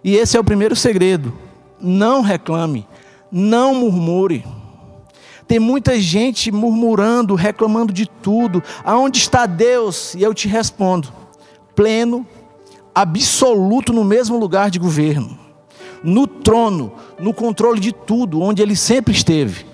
E 0.03 0.15
esse 0.15 0.37
é 0.37 0.41
o 0.41 0.45
primeiro 0.45 0.77
segredo. 0.77 1.33
Não 1.81 2.23
reclame, 2.23 2.87
não 3.31 3.75
murmure. 3.75 4.45
Tem 5.47 5.59
muita 5.59 5.99
gente 5.99 6.53
murmurando, 6.53 7.35
reclamando 7.35 7.93
de 7.93 8.07
tudo. 8.07 8.63
Aonde 8.85 9.19
está 9.19 9.47
Deus? 9.47 10.15
E 10.15 10.23
eu 10.23 10.35
te 10.35 10.47
respondo: 10.47 11.13
pleno, 11.75 12.27
absoluto 12.95 13.93
no 13.93 14.05
mesmo 14.05 14.39
lugar 14.39 14.71
de 14.71 14.79
governo, 14.79 15.39
no 16.03 16.27
trono, 16.27 16.93
no 17.19 17.33
controle 17.33 17.81
de 17.81 17.93
tudo, 17.93 18.43
onde 18.43 18.61
ele 18.61 18.77
sempre 18.77 19.15
esteve. 19.15 19.67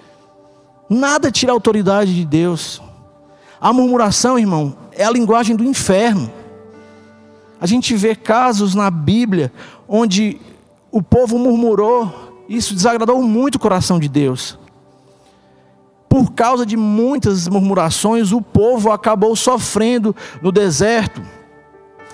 Nada 0.88 1.30
tira 1.30 1.50
a 1.50 1.54
autoridade 1.54 2.14
de 2.14 2.25
Deus. 2.25 2.80
A 3.61 3.73
murmuração, 3.73 4.38
irmão, 4.38 4.76
é 4.92 5.04
a 5.04 5.11
linguagem 5.11 5.56
do 5.56 5.64
inferno. 5.64 6.30
A 7.61 7.66
gente 7.66 7.94
vê 7.94 8.14
casos 8.14 8.75
na 8.75 8.90
Bíblia 8.90 9.52
onde 9.88 10.40
o 10.90 11.02
povo 11.02 11.38
murmurou, 11.38 12.44
isso 12.49 12.75
desagradou 12.75 13.23
muito 13.23 13.56
o 13.56 13.61
coração 13.61 13.99
de 13.99 14.08
Deus. 14.08 14.58
Por 16.08 16.32
causa 16.32 16.64
de 16.64 16.76
muitas 16.76 17.49
murmurações, 17.49 18.32
o 18.32 18.40
povo 18.40 18.92
acabou 18.92 19.34
sofrendo 19.34 20.14
no 20.40 20.52
deserto. 20.52 21.23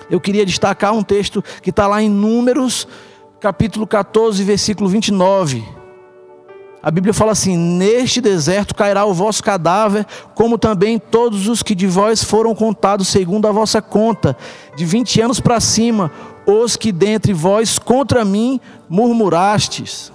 Eu 0.09 0.19
queria 0.19 0.45
destacar 0.45 0.93
um 0.93 1.03
texto 1.03 1.43
que 1.61 1.69
está 1.69 1.85
lá 1.87 2.01
em 2.01 2.09
Números, 2.09 2.87
capítulo 3.39 3.85
14, 3.85 4.43
versículo 4.43 4.89
29 4.89 5.80
a 6.83 6.89
Bíblia 6.89 7.13
fala 7.13 7.31
assim: 7.31 7.55
Neste 7.55 8.19
deserto 8.19 8.73
cairá 8.73 9.05
o 9.05 9.13
vosso 9.13 9.43
cadáver, 9.43 10.05
como 10.33 10.57
também 10.57 10.97
todos 10.97 11.47
os 11.47 11.61
que 11.61 11.75
de 11.75 11.85
vós 11.85 12.23
foram 12.23 12.55
contados 12.55 13.07
segundo 13.07 13.47
a 13.47 13.51
vossa 13.51 13.81
conta, 13.81 14.35
de 14.75 14.85
vinte 14.85 15.21
anos 15.21 15.39
para 15.39 15.59
cima, 15.59 16.11
os 16.45 16.75
que 16.75 16.91
dentre 16.91 17.33
vós 17.33 17.77
contra 17.77 18.25
mim 18.25 18.59
murmurastes. 18.89 20.11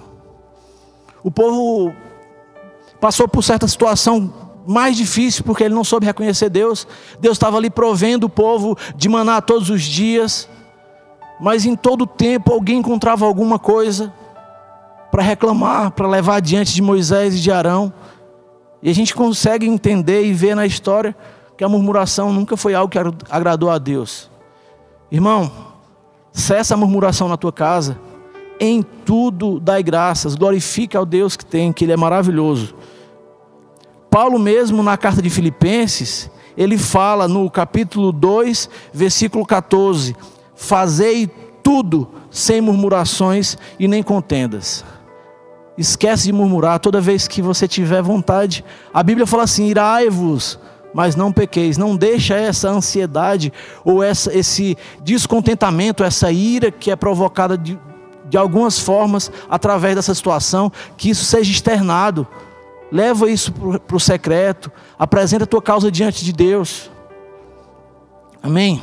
O 1.23 1.31
povo 1.31 1.93
passou 2.99 3.27
por 3.27 3.43
certa 3.43 3.67
situação 3.67 4.33
mais 4.65 4.97
difícil 4.97 5.45
porque 5.45 5.63
ele 5.63 5.73
não 5.73 5.83
soube 5.83 6.05
reconhecer 6.05 6.49
Deus. 6.49 6.85
Deus 7.21 7.35
estava 7.35 7.55
ali 7.55 7.69
provendo 7.69 8.25
o 8.25 8.29
povo 8.29 8.77
de 8.95 9.07
maná 9.07 9.41
todos 9.41 9.69
os 9.69 9.81
dias, 9.83 10.49
mas 11.39 11.65
em 11.65 11.75
todo 11.75 12.05
tempo 12.05 12.51
alguém 12.51 12.79
encontrava 12.79 13.25
alguma 13.25 13.57
coisa 13.57 14.13
para 15.17 15.25
reclamar, 15.25 15.89
para 15.89 16.07
levar 16.07 16.35
adiante 16.35 16.75
de 16.75 16.79
Moisés 16.79 17.33
e 17.33 17.39
de 17.39 17.51
Arão. 17.51 17.91
E 18.83 18.89
a 18.91 18.93
gente 18.93 19.15
consegue 19.15 19.65
entender 19.65 20.23
e 20.23 20.31
ver 20.31 20.55
na 20.55 20.63
história 20.63 21.15
que 21.57 21.63
a 21.63 21.67
murmuração 21.67 22.31
nunca 22.31 22.55
foi 22.55 22.75
algo 22.75 22.91
que 22.91 22.99
agradou 23.27 23.71
a 23.71 23.79
Deus. 23.79 24.29
Irmão, 25.11 25.51
cessa 26.31 26.75
a 26.75 26.77
murmuração 26.77 27.27
na 27.27 27.35
tua 27.35 27.51
casa. 27.51 27.97
Em 28.59 28.83
tudo 28.83 29.59
dai 29.59 29.81
graças, 29.81 30.35
glorifica 30.35 30.99
ao 30.99 31.05
Deus 31.05 31.35
que 31.35 31.43
tem, 31.43 31.73
que 31.73 31.85
Ele 31.85 31.93
é 31.93 31.97
maravilhoso. 31.97 32.75
Paulo 34.11 34.37
mesmo 34.37 34.83
na 34.83 34.97
carta 34.97 35.19
de 35.19 35.31
Filipenses, 35.31 36.29
ele 36.55 36.77
fala 36.77 37.27
no 37.27 37.49
capítulo 37.49 38.11
2, 38.11 38.69
versículo 38.93 39.43
14: 39.47 40.15
Fazei 40.55 41.25
tudo 41.63 42.07
sem 42.29 42.61
murmurações 42.61 43.57
e 43.79 43.87
nem 43.87 44.03
contendas. 44.03 44.85
Esquece 45.77 46.23
de 46.23 46.33
murmurar 46.33 46.79
toda 46.79 46.99
vez 46.99 47.27
que 47.27 47.41
você 47.41 47.67
tiver 47.67 48.01
vontade. 48.01 48.65
A 48.93 49.03
Bíblia 49.03 49.27
fala 49.27 49.43
assim: 49.43 49.67
irai-vos, 49.67 50.57
mas 50.93 51.15
não 51.15 51.31
pequeis. 51.31 51.77
Não 51.77 51.95
deixa 51.95 52.33
essa 52.35 52.69
ansiedade 52.69 53.53
ou 53.85 54.01
essa, 54.01 54.35
esse 54.35 54.75
descontentamento, 55.03 56.03
essa 56.03 56.31
ira 56.31 56.71
que 56.71 56.89
é 56.89 56.95
provocada 56.95 57.55
de, 57.55 57.77
de 58.27 58.37
algumas 58.37 58.79
formas 58.79 59.31
através 59.49 59.95
dessa 59.95 60.15
situação, 60.15 60.71
que 60.97 61.11
isso 61.11 61.25
seja 61.25 61.51
externado. 61.51 62.27
Leva 62.91 63.29
isso 63.29 63.51
para 63.85 63.97
o 63.97 63.99
secreto. 63.99 64.71
Apresenta 64.97 65.43
a 65.43 65.47
tua 65.47 65.61
causa 65.61 65.91
diante 65.91 66.25
de 66.25 66.33
Deus. 66.33 66.89
Amém. 68.41 68.81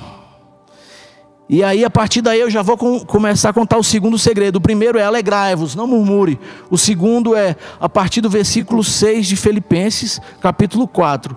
E 1.49 1.63
aí, 1.63 1.85
a 1.85 1.91
partir 1.91 2.23
daí, 2.23 2.41
eu 2.41 2.51
já 2.51 2.63
vou 2.63 2.77
com, 2.77 3.01
começar 3.01 3.51
a 3.51 3.53
contar 3.53 3.77
o 3.77 3.85
segundo 3.85 4.19
segredo. 4.19 4.57
O 4.57 4.61
primeiro 4.61 4.99
é 4.99 5.05
alegrai-vos, 5.05 5.75
não 5.75 5.87
murmure. 5.87 6.39
O 6.71 6.79
segundo 6.79 7.37
é, 7.37 7.55
a 7.79 7.89
partir 7.89 8.23
do 8.23 8.31
versículo 8.31 8.83
6 8.83 9.27
de 9.27 9.37
Filipenses, 9.37 10.21
capítulo 10.41 10.89
4. 10.89 11.37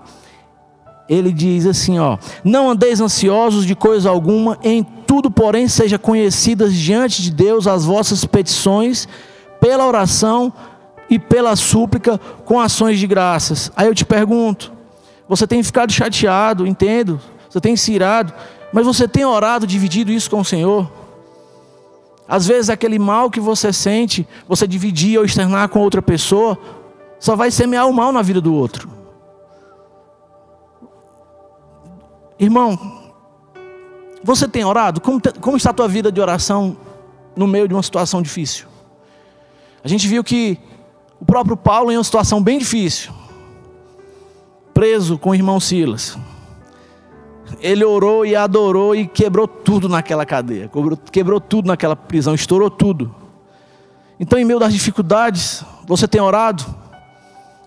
Ele 1.09 1.31
diz 1.33 1.65
assim: 1.65 1.99
ó, 1.99 2.17
Não 2.43 2.69
andeis 2.69 3.01
ansiosos 3.01 3.65
de 3.65 3.75
coisa 3.75 4.09
alguma, 4.09 4.57
em 4.63 4.81
tudo, 4.81 5.29
porém, 5.29 5.67
seja 5.67 5.99
conhecidas 5.99 6.73
diante 6.73 7.21
de 7.21 7.31
Deus 7.31 7.67
as 7.67 7.83
vossas 7.83 8.23
petições, 8.23 9.07
pela 9.59 9.85
oração 9.85 10.53
e 11.09 11.19
pela 11.19 11.55
súplica, 11.55 12.17
com 12.45 12.59
ações 12.59 12.97
de 12.97 13.07
graças. 13.07 13.71
Aí 13.75 13.87
eu 13.87 13.95
te 13.95 14.05
pergunto: 14.05 14.71
você 15.27 15.45
tem 15.45 15.61
ficado 15.61 15.91
chateado, 15.91 16.65
entendo? 16.65 17.19
Você 17.49 17.59
tem 17.59 17.75
se 17.75 17.91
irado? 17.91 18.33
Mas 18.71 18.85
você 18.85 19.07
tem 19.07 19.25
orado, 19.25 19.65
dividido 19.65 20.11
isso 20.11 20.29
com 20.29 20.39
o 20.39 20.45
Senhor? 20.45 20.91
Às 22.27 22.45
vezes 22.45 22.69
aquele 22.69 22.99
mal 22.99 23.31
que 23.31 23.39
você 23.39 23.71
sente, 23.71 24.27
você 24.47 24.67
dividir 24.67 25.17
ou 25.17 25.23
externar 25.23 25.69
com 25.69 25.79
outra 25.79 26.01
pessoa, 26.01 26.57
só 27.19 27.35
vai 27.35 27.49
semear 27.49 27.87
o 27.87 27.93
mal 27.93 28.11
na 28.11 28.21
vida 28.21 28.41
do 28.41 28.53
outro. 28.53 28.89
Irmão, 32.39 32.77
você 34.23 34.47
tem 34.47 34.63
orado? 34.65 34.99
Como, 34.99 35.21
como 35.39 35.57
está 35.57 35.69
a 35.69 35.73
tua 35.73 35.87
vida 35.87 36.11
de 36.11 36.19
oração 36.19 36.77
no 37.35 37.47
meio 37.47 37.67
de 37.67 37.73
uma 37.73 37.81
situação 37.81 38.21
difícil? 38.21 38.67
A 39.83 39.87
gente 39.87 40.07
viu 40.07 40.23
que 40.23 40.59
o 41.19 41.25
próprio 41.25 41.55
Paulo, 41.55 41.91
em 41.91 41.97
uma 41.97 42.03
situação 42.03 42.43
bem 42.43 42.59
difícil, 42.59 43.11
preso 44.73 45.17
com 45.17 45.31
o 45.31 45.35
irmão 45.35 45.59
Silas, 45.59 46.17
ele 47.59 47.83
orou 47.83 48.25
e 48.25 48.35
adorou 48.35 48.95
e 48.95 49.07
quebrou 49.07 49.47
tudo 49.47 49.89
naquela 49.89 50.25
cadeia, 50.25 50.67
quebrou, 50.67 50.97
quebrou 51.11 51.41
tudo 51.41 51.67
naquela 51.67 51.95
prisão, 51.95 52.33
estourou 52.33 52.69
tudo. 52.69 53.13
Então, 54.19 54.39
em 54.39 54.45
meio 54.45 54.59
das 54.59 54.73
dificuldades, 54.73 55.63
você 55.85 56.07
tem 56.07 56.19
orado? 56.19 56.65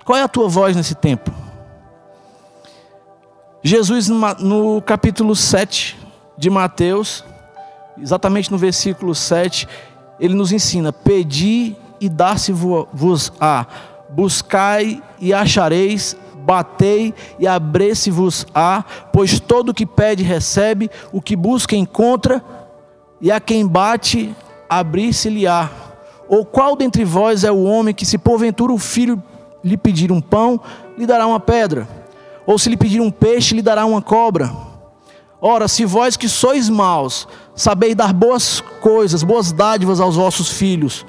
Qual 0.05 0.19
é 0.19 0.23
a 0.23 0.29
tua 0.29 0.49
voz 0.49 0.75
nesse 0.75 0.95
tempo? 0.95 1.31
Jesus, 3.63 4.09
no 4.09 4.81
capítulo 4.83 5.37
7 5.37 5.99
de 6.37 6.49
Mateus, 6.49 7.25
exatamente 8.01 8.51
no 8.51 8.57
versículo 8.59 9.15
7, 9.15 9.69
ele 10.19 10.35
nos 10.35 10.51
ensina: 10.51 10.93
Pedi 10.93 11.77
e 12.01 12.09
dar-se-vos-á, 12.09 13.67
buscai 14.09 15.03
e 15.21 15.33
achareis, 15.33 16.17
batei 16.45 17.15
e 17.39 17.47
abre-se-vos-á, 17.47 18.85
pois 19.13 19.39
todo 19.39 19.71
o 19.71 19.75
que 19.75 19.87
pede 19.87 20.23
recebe, 20.23 20.91
o 21.13 21.21
que 21.21 21.37
busca 21.37 21.77
encontra, 21.77 22.43
e 23.21 23.31
a 23.31 23.39
quem 23.39 23.67
bate, 23.67 24.35
abrir-se-lhe-á. 24.69 25.71
Ou 26.29 26.45
qual 26.45 26.77
dentre 26.77 27.05
vós 27.05 27.45
é 27.45 27.51
o 27.51 27.65
homem 27.65 27.95
que, 27.95 28.07
se 28.07 28.17
porventura 28.17 28.73
o 28.73 28.79
filho 28.79 29.23
lhe 29.63 29.77
pedir 29.77 30.11
um 30.11 30.21
pão, 30.21 30.61
lhe 30.97 31.07
dará 31.07 31.27
uma 31.27 31.41
pedra? 31.41 31.89
Ou 32.47 32.59
se 32.59 32.69
lhe 32.69 32.77
pedir 32.77 33.01
um 33.01 33.11
peixe, 33.11 33.55
lhe 33.55 33.63
dará 33.63 33.85
uma 33.85 34.01
cobra? 34.01 34.51
Ora, 35.41 35.69
se 35.69 35.85
vós 35.85 36.17
que 36.17 36.29
sois 36.29 36.69
maus, 36.69 37.27
sabeis 37.55 37.95
dar 37.95 38.13
boas 38.13 38.61
coisas, 38.81 39.23
boas 39.23 39.53
dádivas 39.53 40.01
aos 40.01 40.17
vossos 40.17 40.51
filhos, 40.51 41.07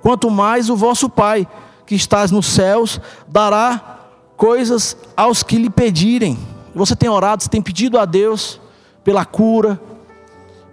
quanto 0.00 0.30
mais 0.30 0.70
o 0.70 0.76
vosso 0.76 1.08
Pai, 1.08 1.46
que 1.86 1.94
estás 1.94 2.30
nos 2.30 2.46
céus, 2.46 3.00
dará 3.28 4.05
coisas 4.36 4.96
aos 5.16 5.42
que 5.42 5.56
lhe 5.56 5.70
pedirem. 5.70 6.38
Você 6.74 6.94
tem 6.94 7.08
orado, 7.08 7.42
você 7.42 7.48
tem 7.48 7.62
pedido 7.62 7.98
a 7.98 8.04
Deus 8.04 8.60
pela 9.02 9.24
cura, 9.24 9.80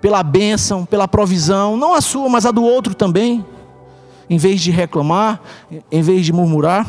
pela 0.01 0.21
bênção, 0.21 0.85
pela 0.85 1.07
provisão, 1.07 1.77
não 1.77 1.93
a 1.93 2.01
sua, 2.01 2.27
mas 2.27 2.45
a 2.45 2.51
do 2.51 2.63
outro 2.63 2.93
também, 2.93 3.45
em 4.29 4.37
vez 4.37 4.59
de 4.61 4.69
reclamar, 4.69 5.39
em 5.91 6.01
vez 6.01 6.25
de 6.25 6.33
murmurar. 6.33 6.85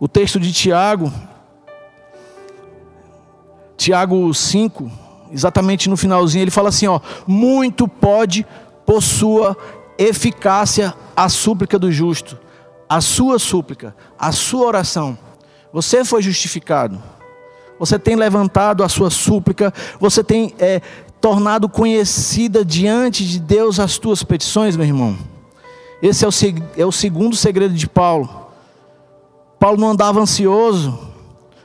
O 0.00 0.08
texto 0.08 0.40
de 0.40 0.52
Tiago, 0.52 1.12
Tiago 3.76 4.32
5, 4.32 4.90
exatamente 5.30 5.90
no 5.90 5.96
finalzinho, 5.96 6.42
ele 6.42 6.50
fala 6.50 6.70
assim: 6.70 6.86
ó, 6.86 7.00
muito 7.26 7.86
pode 7.86 8.46
por 8.86 9.02
sua 9.02 9.56
eficácia 9.98 10.94
a 11.14 11.28
súplica 11.28 11.78
do 11.78 11.92
justo, 11.92 12.38
a 12.88 13.00
sua 13.00 13.38
súplica, 13.38 13.94
a 14.18 14.32
sua 14.32 14.66
oração. 14.66 15.18
Você 15.72 16.04
foi 16.04 16.22
justificado, 16.22 17.02
você 17.78 17.98
tem 17.98 18.16
levantado 18.16 18.84
a 18.84 18.88
sua 18.88 19.10
súplica, 19.10 19.72
você 19.98 20.22
tem 20.22 20.54
é, 20.58 20.80
tornado 21.20 21.68
conhecida 21.68 22.64
diante 22.64 23.26
de 23.26 23.40
Deus 23.40 23.80
as 23.80 23.98
tuas 23.98 24.22
petições, 24.22 24.76
meu 24.76 24.86
irmão. 24.86 25.16
Esse 26.02 26.24
é 26.24 26.28
o, 26.28 26.30
é 26.76 26.84
o 26.84 26.92
segundo 26.92 27.34
segredo 27.34 27.74
de 27.74 27.88
Paulo. 27.88 28.28
Paulo 29.58 29.80
não 29.80 29.90
andava 29.90 30.20
ansioso, 30.20 30.98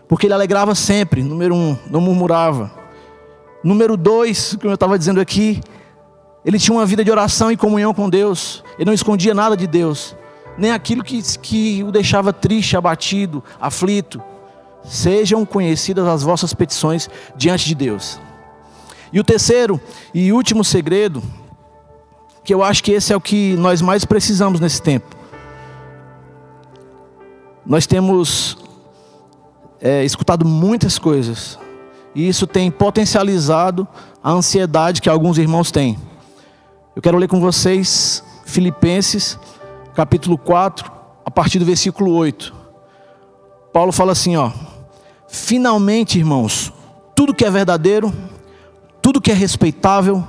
porque 0.08 0.28
ele 0.28 0.34
alegrava 0.34 0.74
sempre, 0.74 1.22
número 1.22 1.54
um, 1.54 1.78
não 1.90 2.00
murmurava. 2.00 2.72
Número 3.64 3.98
dois, 3.98 4.56
como 4.56 4.72
eu 4.72 4.76
estava 4.76 4.98
dizendo 4.98 5.20
aqui, 5.20 5.62
ele 6.46 6.58
tinha 6.58 6.76
uma 6.76 6.86
vida 6.86 7.04
de 7.04 7.12
oração 7.12 7.52
e 7.52 7.58
comunhão 7.58 7.94
com 7.94 8.10
Deus, 8.10 8.64
ele 8.78 8.86
não 8.86 8.94
escondia 8.94 9.34
nada 9.34 9.58
de 9.58 9.68
Deus, 9.68 10.16
nem 10.60 10.72
aquilo 10.72 11.04
que, 11.04 11.22
que 11.40 11.84
o 11.84 11.92
deixava 11.92 12.34
triste, 12.34 12.76
abatido, 12.76 13.44
aflito. 13.60 14.22
Sejam 14.84 15.46
conhecidas 15.46 16.08
as 16.08 16.22
vossas 16.24 16.54
petições 16.54 17.10
diante 17.36 17.66
de 17.66 17.76
Deus. 17.76 18.20
E 19.12 19.20
o 19.20 19.24
terceiro 19.24 19.80
e 20.14 20.32
último 20.32 20.64
segredo, 20.64 21.24
que 22.44 22.54
eu 22.54 22.64
acho 22.64 22.84
que 22.84 22.92
esse 22.92 23.12
é 23.12 23.16
o 23.16 23.22
que 23.22 23.56
nós 23.58 23.82
mais 23.82 24.06
precisamos 24.06 24.60
nesse 24.60 24.82
tempo. 24.82 25.16
Nós 27.66 27.88
temos 27.88 28.58
é, 29.82 30.04
escutado 30.04 30.46
muitas 30.46 31.00
coisas. 31.00 31.58
E 32.14 32.28
isso 32.28 32.48
tem 32.48 32.72
potencializado 32.72 33.88
a 34.24 34.32
ansiedade 34.32 35.02
que 35.02 35.10
alguns 35.10 35.38
irmãos 35.38 35.72
têm. 35.72 35.98
Eu 36.96 37.02
quero 37.02 37.18
ler 37.18 37.28
com 37.28 37.40
vocês 37.40 38.24
Filipenses, 38.46 39.38
capítulo 40.00 40.38
4, 40.38 40.90
a 41.26 41.30
partir 41.30 41.60
do 41.60 41.66
versículo 41.66 42.14
8. 42.14 42.54
Paulo 43.74 43.92
fala 43.92 44.14
assim, 44.14 44.38
ó: 44.38 44.50
Finalmente, 45.28 46.18
irmãos, 46.18 46.72
tudo 47.14 47.34
que 47.34 47.44
é 47.44 47.52
verdadeiro, 47.52 48.14
tudo 49.02 49.20
que 49.20 49.30
é 49.30 49.34
respeitável, 49.34 50.26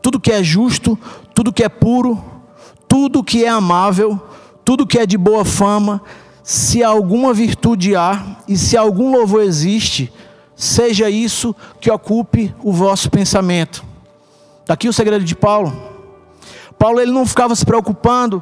tudo 0.00 0.20
que 0.20 0.30
é 0.30 0.40
justo, 0.40 0.96
tudo 1.34 1.52
que 1.52 1.64
é 1.64 1.68
puro, 1.68 2.22
tudo 2.86 3.24
que 3.24 3.44
é 3.44 3.48
amável, 3.48 4.22
tudo 4.64 4.86
que 4.86 5.00
é 5.00 5.04
de 5.04 5.18
boa 5.18 5.44
fama, 5.44 6.00
se 6.44 6.84
alguma 6.84 7.34
virtude 7.34 7.96
há 7.96 8.24
e 8.46 8.56
se 8.56 8.76
algum 8.76 9.10
louvor 9.10 9.42
existe, 9.42 10.12
seja 10.54 11.10
isso 11.10 11.56
que 11.80 11.90
ocupe 11.90 12.54
o 12.62 12.72
vosso 12.72 13.10
pensamento. 13.10 13.84
Daqui 14.64 14.88
o 14.88 14.92
segredo 14.92 15.24
de 15.24 15.34
Paulo. 15.34 15.72
Paulo 16.78 17.00
ele 17.00 17.10
não 17.10 17.26
ficava 17.26 17.56
se 17.56 17.66
preocupando 17.66 18.40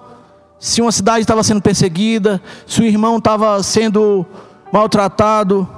se 0.58 0.80
uma 0.80 0.92
cidade 0.92 1.20
estava 1.20 1.42
sendo 1.42 1.62
perseguida, 1.62 2.40
se 2.66 2.80
o 2.80 2.84
irmão 2.84 3.18
estava 3.18 3.62
sendo 3.62 4.26
maltratado, 4.72 5.68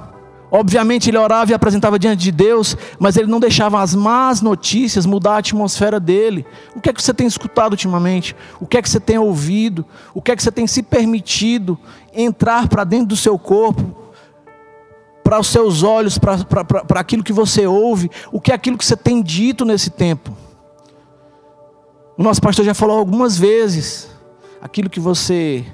Obviamente 0.51 1.09
ele 1.09 1.17
orava 1.17 1.51
e 1.51 1.53
apresentava 1.53 1.99
diante 1.99 2.23
de 2.23 2.31
Deus, 2.31 2.75
mas 2.97 3.15
ele 3.15 3.27
não 3.27 3.39
deixava 3.39 3.81
as 3.81 3.93
más 3.93 4.41
notícias 4.41 5.05
mudar 5.05 5.35
a 5.35 5.37
atmosfera 5.37 5.99
dele. 5.99 6.45
O 6.75 6.81
que 6.81 6.89
é 6.89 6.93
que 6.93 7.01
você 7.01 7.13
tem 7.13 7.27
escutado 7.27 7.73
ultimamente? 7.73 8.35
O 8.59 8.65
que 8.65 8.77
é 8.77 8.81
que 8.81 8.89
você 8.89 8.99
tem 8.99 9.19
ouvido? 9.19 9.85
O 10.13 10.21
que 10.21 10.31
é 10.31 10.35
que 10.35 10.41
você 10.41 10.51
tem 10.51 10.65
se 10.65 10.81
permitido 10.81 11.77
entrar 12.13 12.67
para 12.67 12.83
dentro 12.83 13.07
do 13.07 13.15
seu 13.15 13.37
corpo? 13.37 13.95
Para 15.23 15.39
os 15.39 15.47
seus 15.47 15.83
olhos, 15.83 16.17
para 16.17 16.99
aquilo 16.99 17.23
que 17.23 17.33
você 17.33 17.67
ouve? 17.67 18.09
O 18.31 18.41
que 18.41 18.51
é 18.51 18.55
aquilo 18.55 18.77
que 18.77 18.85
você 18.85 18.97
tem 18.97 19.21
dito 19.21 19.63
nesse 19.63 19.91
tempo? 19.91 20.35
O 22.17 22.23
nosso 22.23 22.41
pastor 22.41 22.65
já 22.65 22.73
falou 22.73 22.97
algumas 22.97 23.37
vezes. 23.37 24.09
Aquilo 24.61 24.89
que 24.89 24.99
você 24.99 25.65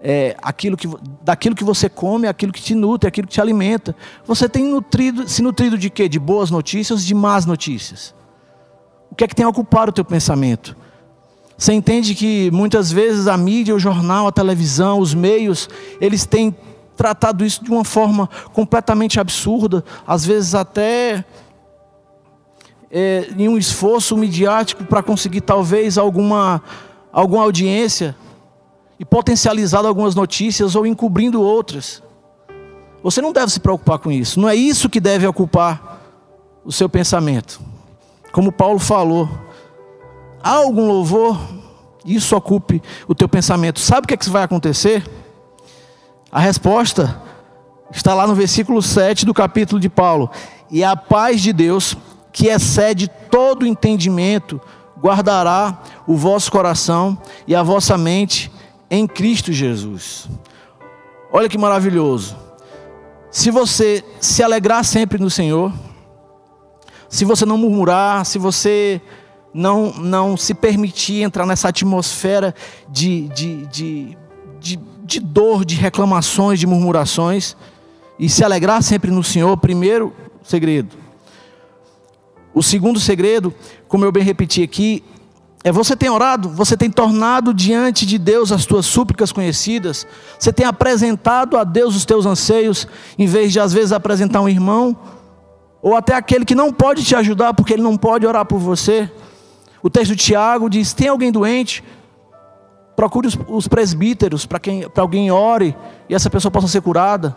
é, 0.00 0.36
aquilo 0.40 0.76
que, 0.76 0.88
daquilo 1.22 1.54
que 1.54 1.64
você 1.64 1.88
come, 1.88 2.28
aquilo 2.28 2.52
que 2.52 2.62
te 2.62 2.74
nutre, 2.74 3.08
aquilo 3.08 3.26
que 3.26 3.34
te 3.34 3.40
alimenta. 3.40 3.94
Você 4.26 4.48
tem 4.48 4.64
nutrido, 4.64 5.28
se 5.28 5.42
nutrido 5.42 5.76
de 5.76 5.90
quê? 5.90 6.08
De 6.08 6.18
boas 6.18 6.50
notícias, 6.50 7.04
de 7.04 7.14
más 7.14 7.44
notícias. 7.44 8.14
O 9.10 9.14
que 9.14 9.24
é 9.24 9.28
que 9.28 9.34
tem 9.34 9.46
ocupado 9.46 9.90
o 9.90 9.92
teu 9.92 10.04
pensamento? 10.04 10.76
Você 11.56 11.72
entende 11.72 12.14
que 12.14 12.50
muitas 12.52 12.92
vezes 12.92 13.26
a 13.26 13.36
mídia, 13.36 13.74
o 13.74 13.80
jornal, 13.80 14.28
a 14.28 14.32
televisão, 14.32 15.00
os 15.00 15.12
meios, 15.12 15.68
eles 16.00 16.24
têm 16.24 16.54
tratado 16.96 17.44
isso 17.44 17.64
de 17.64 17.70
uma 17.70 17.84
forma 17.84 18.28
completamente 18.52 19.18
absurda, 19.18 19.84
às 20.06 20.24
vezes 20.24 20.54
até 20.54 21.24
é, 22.90 23.28
em 23.36 23.48
um 23.48 23.58
esforço 23.58 24.16
midiático 24.16 24.84
para 24.84 25.02
conseguir 25.02 25.40
talvez 25.40 25.98
alguma, 25.98 26.62
alguma 27.12 27.42
audiência 27.42 28.16
e 28.98 29.04
potencializado 29.04 29.86
algumas 29.86 30.14
notícias 30.14 30.74
ou 30.74 30.86
encobrindo 30.86 31.40
outras. 31.40 32.02
Você 33.02 33.20
não 33.20 33.32
deve 33.32 33.52
se 33.52 33.60
preocupar 33.60 33.98
com 33.98 34.10
isso. 34.10 34.40
Não 34.40 34.48
é 34.48 34.56
isso 34.56 34.88
que 34.88 35.00
deve 35.00 35.26
ocupar 35.26 36.00
o 36.64 36.72
seu 36.72 36.88
pensamento. 36.88 37.60
Como 38.32 38.52
Paulo 38.52 38.78
falou, 38.78 39.28
há 40.42 40.56
algum 40.56 40.86
louvor, 40.86 41.38
isso 42.04 42.36
ocupe 42.36 42.82
o 43.06 43.14
teu 43.14 43.28
pensamento. 43.28 43.78
Sabe 43.78 44.04
o 44.04 44.08
que, 44.08 44.14
é 44.14 44.16
que 44.16 44.28
vai 44.28 44.42
acontecer? 44.42 45.08
A 46.30 46.40
resposta 46.40 47.22
está 47.90 48.14
lá 48.14 48.26
no 48.26 48.34
versículo 48.34 48.82
7 48.82 49.24
do 49.24 49.32
capítulo 49.32 49.80
de 49.80 49.88
Paulo. 49.88 50.30
E 50.70 50.84
a 50.84 50.96
paz 50.96 51.40
de 51.40 51.52
Deus, 51.52 51.96
que 52.32 52.48
excede 52.48 53.08
todo 53.30 53.66
entendimento, 53.66 54.60
guardará 55.00 55.82
o 56.06 56.16
vosso 56.16 56.50
coração 56.50 57.16
e 57.46 57.54
a 57.54 57.62
vossa 57.62 57.96
mente 57.96 58.50
em 58.90 59.06
Cristo 59.06 59.52
Jesus. 59.52 60.28
Olha 61.32 61.48
que 61.48 61.58
maravilhoso. 61.58 62.36
Se 63.30 63.50
você 63.50 64.02
se 64.20 64.42
alegrar 64.42 64.84
sempre 64.84 65.18
no 65.18 65.28
Senhor, 65.28 65.72
se 67.08 67.24
você 67.24 67.44
não 67.44 67.58
murmurar, 67.58 68.24
se 68.24 68.38
você 68.38 69.00
não, 69.52 69.92
não 69.92 70.36
se 70.36 70.54
permitir 70.54 71.22
entrar 71.22 71.46
nessa 71.46 71.68
atmosfera 71.68 72.54
de, 72.88 73.28
de, 73.28 73.66
de, 73.66 74.18
de, 74.58 74.80
de 75.04 75.20
dor, 75.20 75.64
de 75.64 75.74
reclamações, 75.74 76.58
de 76.58 76.66
murmurações, 76.66 77.56
e 78.18 78.28
se 78.28 78.42
alegrar 78.42 78.82
sempre 78.82 79.10
no 79.10 79.22
Senhor, 79.22 79.56
primeiro 79.56 80.12
segredo. 80.42 80.96
O 82.58 82.62
segundo 82.62 82.98
segredo, 82.98 83.54
como 83.86 84.04
eu 84.04 84.10
bem 84.10 84.24
repeti 84.24 84.64
aqui, 84.64 85.04
é 85.62 85.70
você 85.70 85.94
tem 85.94 86.10
orado, 86.10 86.48
você 86.48 86.76
tem 86.76 86.90
tornado 86.90 87.54
diante 87.54 88.04
de 88.04 88.18
Deus 88.18 88.50
as 88.50 88.66
tuas 88.66 88.84
súplicas 88.84 89.30
conhecidas, 89.30 90.04
você 90.36 90.52
tem 90.52 90.66
apresentado 90.66 91.56
a 91.56 91.62
Deus 91.62 91.94
os 91.94 92.04
teus 92.04 92.26
anseios, 92.26 92.88
em 93.16 93.26
vez 93.26 93.52
de 93.52 93.60
às 93.60 93.72
vezes 93.72 93.92
apresentar 93.92 94.40
um 94.40 94.48
irmão, 94.48 94.96
ou 95.80 95.94
até 95.94 96.16
aquele 96.16 96.44
que 96.44 96.56
não 96.56 96.72
pode 96.72 97.04
te 97.04 97.14
ajudar 97.14 97.54
porque 97.54 97.74
ele 97.74 97.82
não 97.82 97.96
pode 97.96 98.26
orar 98.26 98.44
por 98.44 98.58
você. 98.58 99.08
O 99.80 99.88
texto 99.88 100.16
de 100.16 100.24
Tiago 100.24 100.68
diz: 100.68 100.92
tem 100.92 101.06
alguém 101.06 101.30
doente? 101.30 101.84
Procure 102.96 103.28
os, 103.28 103.38
os 103.46 103.68
presbíteros 103.68 104.46
para 104.46 104.58
quem 104.58 104.90
para 104.90 105.04
alguém 105.04 105.30
ore 105.30 105.76
e 106.08 106.14
essa 106.14 106.28
pessoa 106.28 106.50
possa 106.50 106.66
ser 106.66 106.80
curada. 106.80 107.36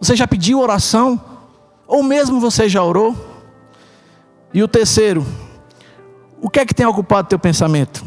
Você 0.00 0.16
já 0.16 0.26
pediu 0.26 0.58
oração? 0.58 1.20
Ou 1.86 2.02
mesmo 2.02 2.40
você 2.40 2.68
já 2.68 2.82
orou? 2.82 3.29
E 4.52 4.62
o 4.62 4.68
terceiro, 4.68 5.24
o 6.40 6.50
que 6.50 6.60
é 6.60 6.66
que 6.66 6.74
tem 6.74 6.86
ocupado 6.86 7.28
teu 7.28 7.38
pensamento? 7.38 8.04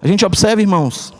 A 0.00 0.06
gente 0.06 0.24
observa, 0.24 0.60
irmãos, 0.60 1.12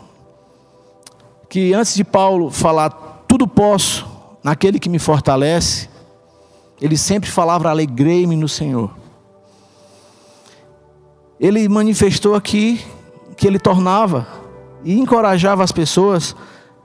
que 1.49 1.73
antes 1.73 1.95
de 1.95 2.03
Paulo 2.03 2.51
falar 2.51 2.89
tudo 3.27 3.47
posso 3.47 4.05
naquele 4.43 4.79
que 4.79 4.89
me 4.89 4.99
fortalece, 4.99 5.89
ele 6.79 6.97
sempre 6.97 7.29
falava 7.29 7.69
alegrei-me 7.69 8.35
no 8.35 8.47
Senhor 8.47 8.97
ele 11.39 11.67
manifestou 11.69 12.35
aqui 12.35 12.81
que 13.35 13.47
ele 13.47 13.59
tornava 13.59 14.27
e 14.83 14.97
encorajava 14.97 15.63
as 15.63 15.71
pessoas 15.71 16.35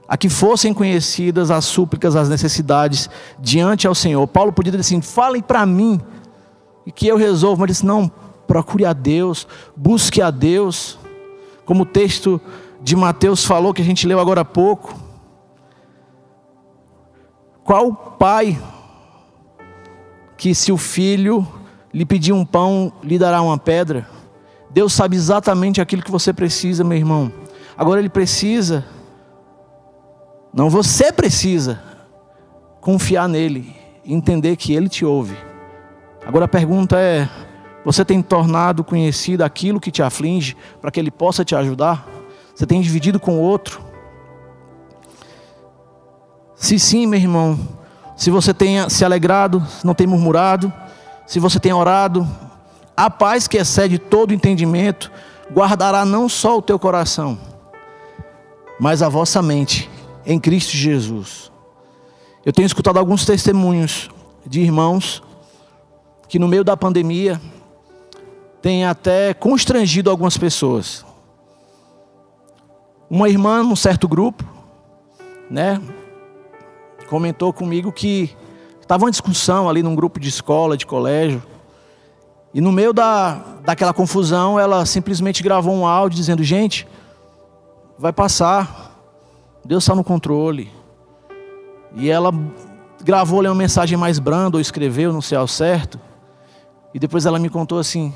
a 0.07 0.17
que 0.17 0.29
fossem 0.29 0.73
conhecidas 0.73 1.49
as 1.49 1.65
súplicas, 1.65 2.15
as 2.15 2.29
necessidades 2.29 3.09
diante 3.39 3.87
ao 3.87 3.95
Senhor. 3.95 4.27
Paulo 4.27 4.51
podia 4.51 4.71
dizer 4.71 4.81
assim: 4.81 5.01
falem 5.01 5.41
para 5.41 5.65
mim 5.65 5.99
e 6.85 6.91
que 6.91 7.07
eu 7.07 7.17
resolvo, 7.17 7.61
mas 7.61 7.67
ele 7.67 7.73
disse: 7.73 7.85
não, 7.85 8.11
procure 8.47 8.85
a 8.85 8.93
Deus, 8.93 9.47
busque 9.75 10.21
a 10.21 10.29
Deus, 10.29 10.99
como 11.65 11.83
o 11.83 11.85
texto 11.85 12.39
de 12.81 12.95
Mateus 12.95 13.45
falou, 13.45 13.73
que 13.73 13.81
a 13.81 13.85
gente 13.85 14.05
leu 14.05 14.19
agora 14.19 14.41
há 14.41 14.45
pouco. 14.45 15.01
Qual 17.63 17.93
pai 17.93 18.61
que, 20.35 20.53
se 20.53 20.69
o 20.71 20.77
filho 20.77 21.47
lhe 21.93 22.05
pedir 22.05 22.33
um 22.33 22.43
pão, 22.43 22.91
lhe 23.01 23.17
dará 23.17 23.41
uma 23.41 23.57
pedra? 23.57 24.05
Deus 24.69 24.91
sabe 24.91 25.15
exatamente 25.15 25.79
aquilo 25.79 26.03
que 26.03 26.11
você 26.11 26.33
precisa, 26.33 26.83
meu 26.83 26.97
irmão. 26.97 27.31
Agora 27.77 27.99
Ele 28.01 28.09
precisa, 28.09 28.83
não 30.53 30.69
você 30.69 31.11
precisa, 31.11 31.81
confiar 32.79 33.27
nele, 33.27 33.75
entender 34.05 34.55
que 34.55 34.73
Ele 34.73 34.87
te 34.87 35.03
ouve. 35.03 35.35
Agora 36.25 36.45
a 36.45 36.47
pergunta 36.47 36.99
é: 36.99 37.27
você 37.83 38.05
tem 38.05 38.21
tornado 38.21 38.83
conhecido 38.83 39.43
aquilo 39.43 39.79
que 39.79 39.89
te 39.89 40.03
aflige 40.03 40.55
para 40.79 40.91
que 40.91 40.99
Ele 40.99 41.09
possa 41.09 41.43
te 41.43 41.55
ajudar? 41.55 42.07
Você 42.53 42.67
tem 42.67 42.81
dividido 42.81 43.19
com 43.19 43.39
o 43.39 43.41
outro? 43.41 43.81
Se 46.55 46.77
sim, 46.77 47.07
meu 47.07 47.19
irmão, 47.19 47.59
se 48.15 48.29
você 48.29 48.53
tem 48.53 48.87
se 48.89 49.03
alegrado, 49.03 49.65
não 49.83 49.95
tem 49.95 50.05
murmurado, 50.05 50.71
se 51.25 51.39
você 51.39 51.59
tem 51.59 51.73
orado, 51.73 52.27
a 52.95 53.09
paz 53.09 53.47
que 53.47 53.57
excede 53.57 53.97
todo 53.97 54.35
entendimento 54.35 55.11
guardará 55.51 56.05
não 56.05 56.29
só 56.29 56.59
o 56.59 56.61
teu 56.61 56.77
coração, 56.77 57.37
mas 58.79 59.01
a 59.01 59.09
vossa 59.09 59.41
mente 59.41 59.89
em 60.25 60.39
Cristo 60.39 60.71
Jesus. 60.71 61.51
Eu 62.45 62.51
tenho 62.51 62.65
escutado 62.65 62.97
alguns 62.97 63.25
testemunhos 63.25 64.09
de 64.45 64.61
irmãos 64.61 65.23
que 66.27 66.39
no 66.39 66.47
meio 66.47 66.63
da 66.63 66.75
pandemia 66.75 67.39
têm 68.61 68.85
até 68.85 69.33
constrangido 69.33 70.09
algumas 70.09 70.37
pessoas. 70.37 71.05
Uma 73.09 73.29
irmã 73.29 73.61
num 73.63 73.75
certo 73.75 74.07
grupo, 74.07 74.43
né, 75.49 75.81
comentou 77.07 77.53
comigo 77.53 77.91
que 77.91 78.35
estava 78.81 79.05
uma 79.05 79.11
discussão 79.11 79.69
ali 79.69 79.83
num 79.83 79.95
grupo 79.95 80.19
de 80.19 80.29
escola, 80.29 80.75
de 80.75 80.85
colégio, 80.85 81.43
e 82.53 82.61
no 82.61 82.71
meio 82.71 82.93
da, 82.93 83.35
daquela 83.65 83.93
confusão, 83.93 84.59
ela 84.59 84.85
simplesmente 84.85 85.41
gravou 85.41 85.73
um 85.73 85.87
áudio 85.87 86.15
dizendo: 86.15 86.43
Gente, 86.43 86.87
vai 87.97 88.13
passar, 88.13 88.92
Deus 89.65 89.83
está 89.83 89.95
no 89.95 90.03
controle. 90.03 90.69
E 91.95 92.09
ela 92.09 92.31
gravou 93.03 93.39
ali 93.39 93.47
uma 93.47 93.55
mensagem 93.55 93.97
mais 93.97 94.19
branda, 94.19 94.57
ou 94.57 94.61
escreveu, 94.61 95.13
não 95.13 95.21
sei 95.21 95.37
ao 95.37 95.47
certo. 95.47 95.99
E 96.93 96.99
depois 96.99 97.25
ela 97.25 97.39
me 97.39 97.49
contou 97.49 97.79
assim: 97.79 98.13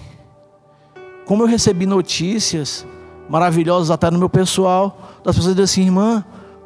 Como 1.26 1.44
eu 1.44 1.48
recebi 1.48 1.86
notícias 1.86 2.86
maravilhosas 3.30 3.92
até 3.92 4.10
no 4.10 4.20
meu 4.20 4.30
pessoal, 4.30 4.98
das 5.24 5.36
pessoas 5.36 5.56
dizendo 5.56 5.64
assim: 5.64 5.84
Irmã, 5.84 6.24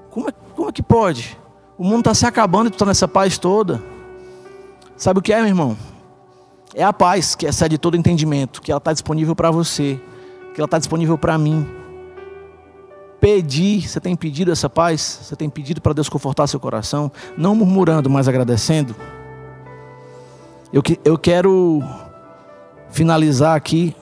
como 0.10 0.30
é, 0.30 0.34
como 0.56 0.70
é 0.70 0.72
que 0.72 0.84
pode? 0.84 1.38
O 1.78 1.84
mundo 1.84 2.00
está 2.00 2.14
se 2.14 2.26
acabando 2.26 2.68
e 2.68 2.70
tu 2.70 2.74
está 2.74 2.86
nessa 2.86 3.08
paz 3.08 3.38
toda. 3.38 3.82
Sabe 4.96 5.20
o 5.20 5.22
que 5.22 5.34
é, 5.34 5.40
meu 5.40 5.48
irmão? 5.48 5.76
É 6.76 6.84
a 6.84 6.94
paz 6.94 7.34
que 7.34 7.46
excede 7.46 7.78
todo 7.78 7.98
entendimento, 7.98 8.62
que 8.62 8.72
ela 8.72 8.78
está 8.78 8.94
disponível 8.94 9.36
para 9.36 9.50
você, 9.50 10.00
que 10.54 10.62
ela 10.62 10.66
está 10.66 10.78
disponível 10.78 11.18
para 11.18 11.38
mim. 11.38 11.68
Pedir, 13.22 13.88
você 13.88 14.00
tem 14.00 14.16
pedido 14.16 14.52
essa 14.52 14.68
paz? 14.68 15.20
Você 15.22 15.36
tem 15.36 15.48
pedido 15.48 15.80
para 15.80 15.94
Deus 15.94 16.10
confortar 16.10 16.48
seu 16.48 16.60
coração? 16.60 17.12
Não 17.38 17.54
murmurando, 17.54 18.10
mas 18.10 18.28
agradecendo? 18.28 18.96
Eu, 20.74 20.82
eu 21.06 21.20
quero 21.20 21.84
finalizar 22.90 23.56
aqui 23.56 23.96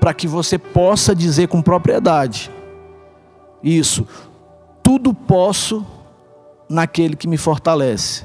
para 0.00 0.14
que 0.14 0.26
você 0.26 0.56
possa 0.56 1.14
dizer 1.14 1.48
com 1.48 1.60
propriedade: 1.60 2.50
Isso, 3.62 4.08
tudo 4.82 5.12
posso 5.12 5.84
naquele 6.66 7.14
que 7.14 7.28
me 7.28 7.36
fortalece. 7.36 8.24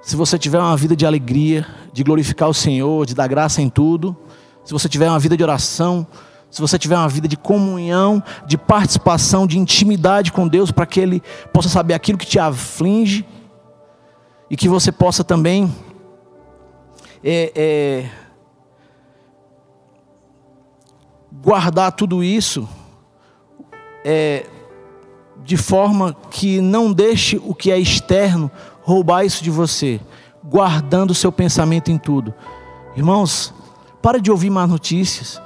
Se 0.00 0.14
você 0.14 0.38
tiver 0.38 0.60
uma 0.60 0.76
vida 0.76 0.94
de 0.94 1.04
alegria, 1.04 1.66
de 1.92 2.04
glorificar 2.04 2.48
o 2.48 2.54
Senhor, 2.54 3.04
de 3.04 3.16
dar 3.16 3.26
graça 3.26 3.60
em 3.60 3.68
tudo, 3.68 4.16
se 4.64 4.72
você 4.72 4.88
tiver 4.88 5.08
uma 5.08 5.18
vida 5.18 5.36
de 5.36 5.42
oração, 5.42 6.06
se 6.50 6.60
você 6.60 6.78
tiver 6.78 6.96
uma 6.96 7.08
vida 7.08 7.28
de 7.28 7.36
comunhão, 7.36 8.22
de 8.46 8.56
participação, 8.56 9.46
de 9.46 9.58
intimidade 9.58 10.32
com 10.32 10.48
Deus, 10.48 10.70
para 10.70 10.86
que 10.86 11.00
Ele 11.00 11.22
possa 11.52 11.68
saber 11.68 11.94
aquilo 11.94 12.18
que 12.18 12.26
te 12.26 12.38
aflige 12.38 13.26
e 14.50 14.56
que 14.56 14.68
você 14.68 14.90
possa 14.90 15.22
também 15.22 15.72
é, 17.22 17.52
é, 17.54 18.10
guardar 21.32 21.92
tudo 21.92 22.24
isso 22.24 22.68
é, 24.04 24.46
de 25.44 25.56
forma 25.56 26.16
que 26.30 26.60
não 26.60 26.92
deixe 26.92 27.40
o 27.44 27.54
que 27.54 27.70
é 27.70 27.78
externo 27.78 28.50
roubar 28.82 29.24
isso 29.24 29.44
de 29.44 29.50
você, 29.50 30.00
guardando 30.42 31.10
o 31.10 31.14
seu 31.14 31.30
pensamento 31.30 31.90
em 31.90 31.98
tudo. 31.98 32.32
Irmãos, 32.96 33.52
para 34.00 34.18
de 34.18 34.30
ouvir 34.30 34.48
más 34.48 34.68
notícias. 34.68 35.40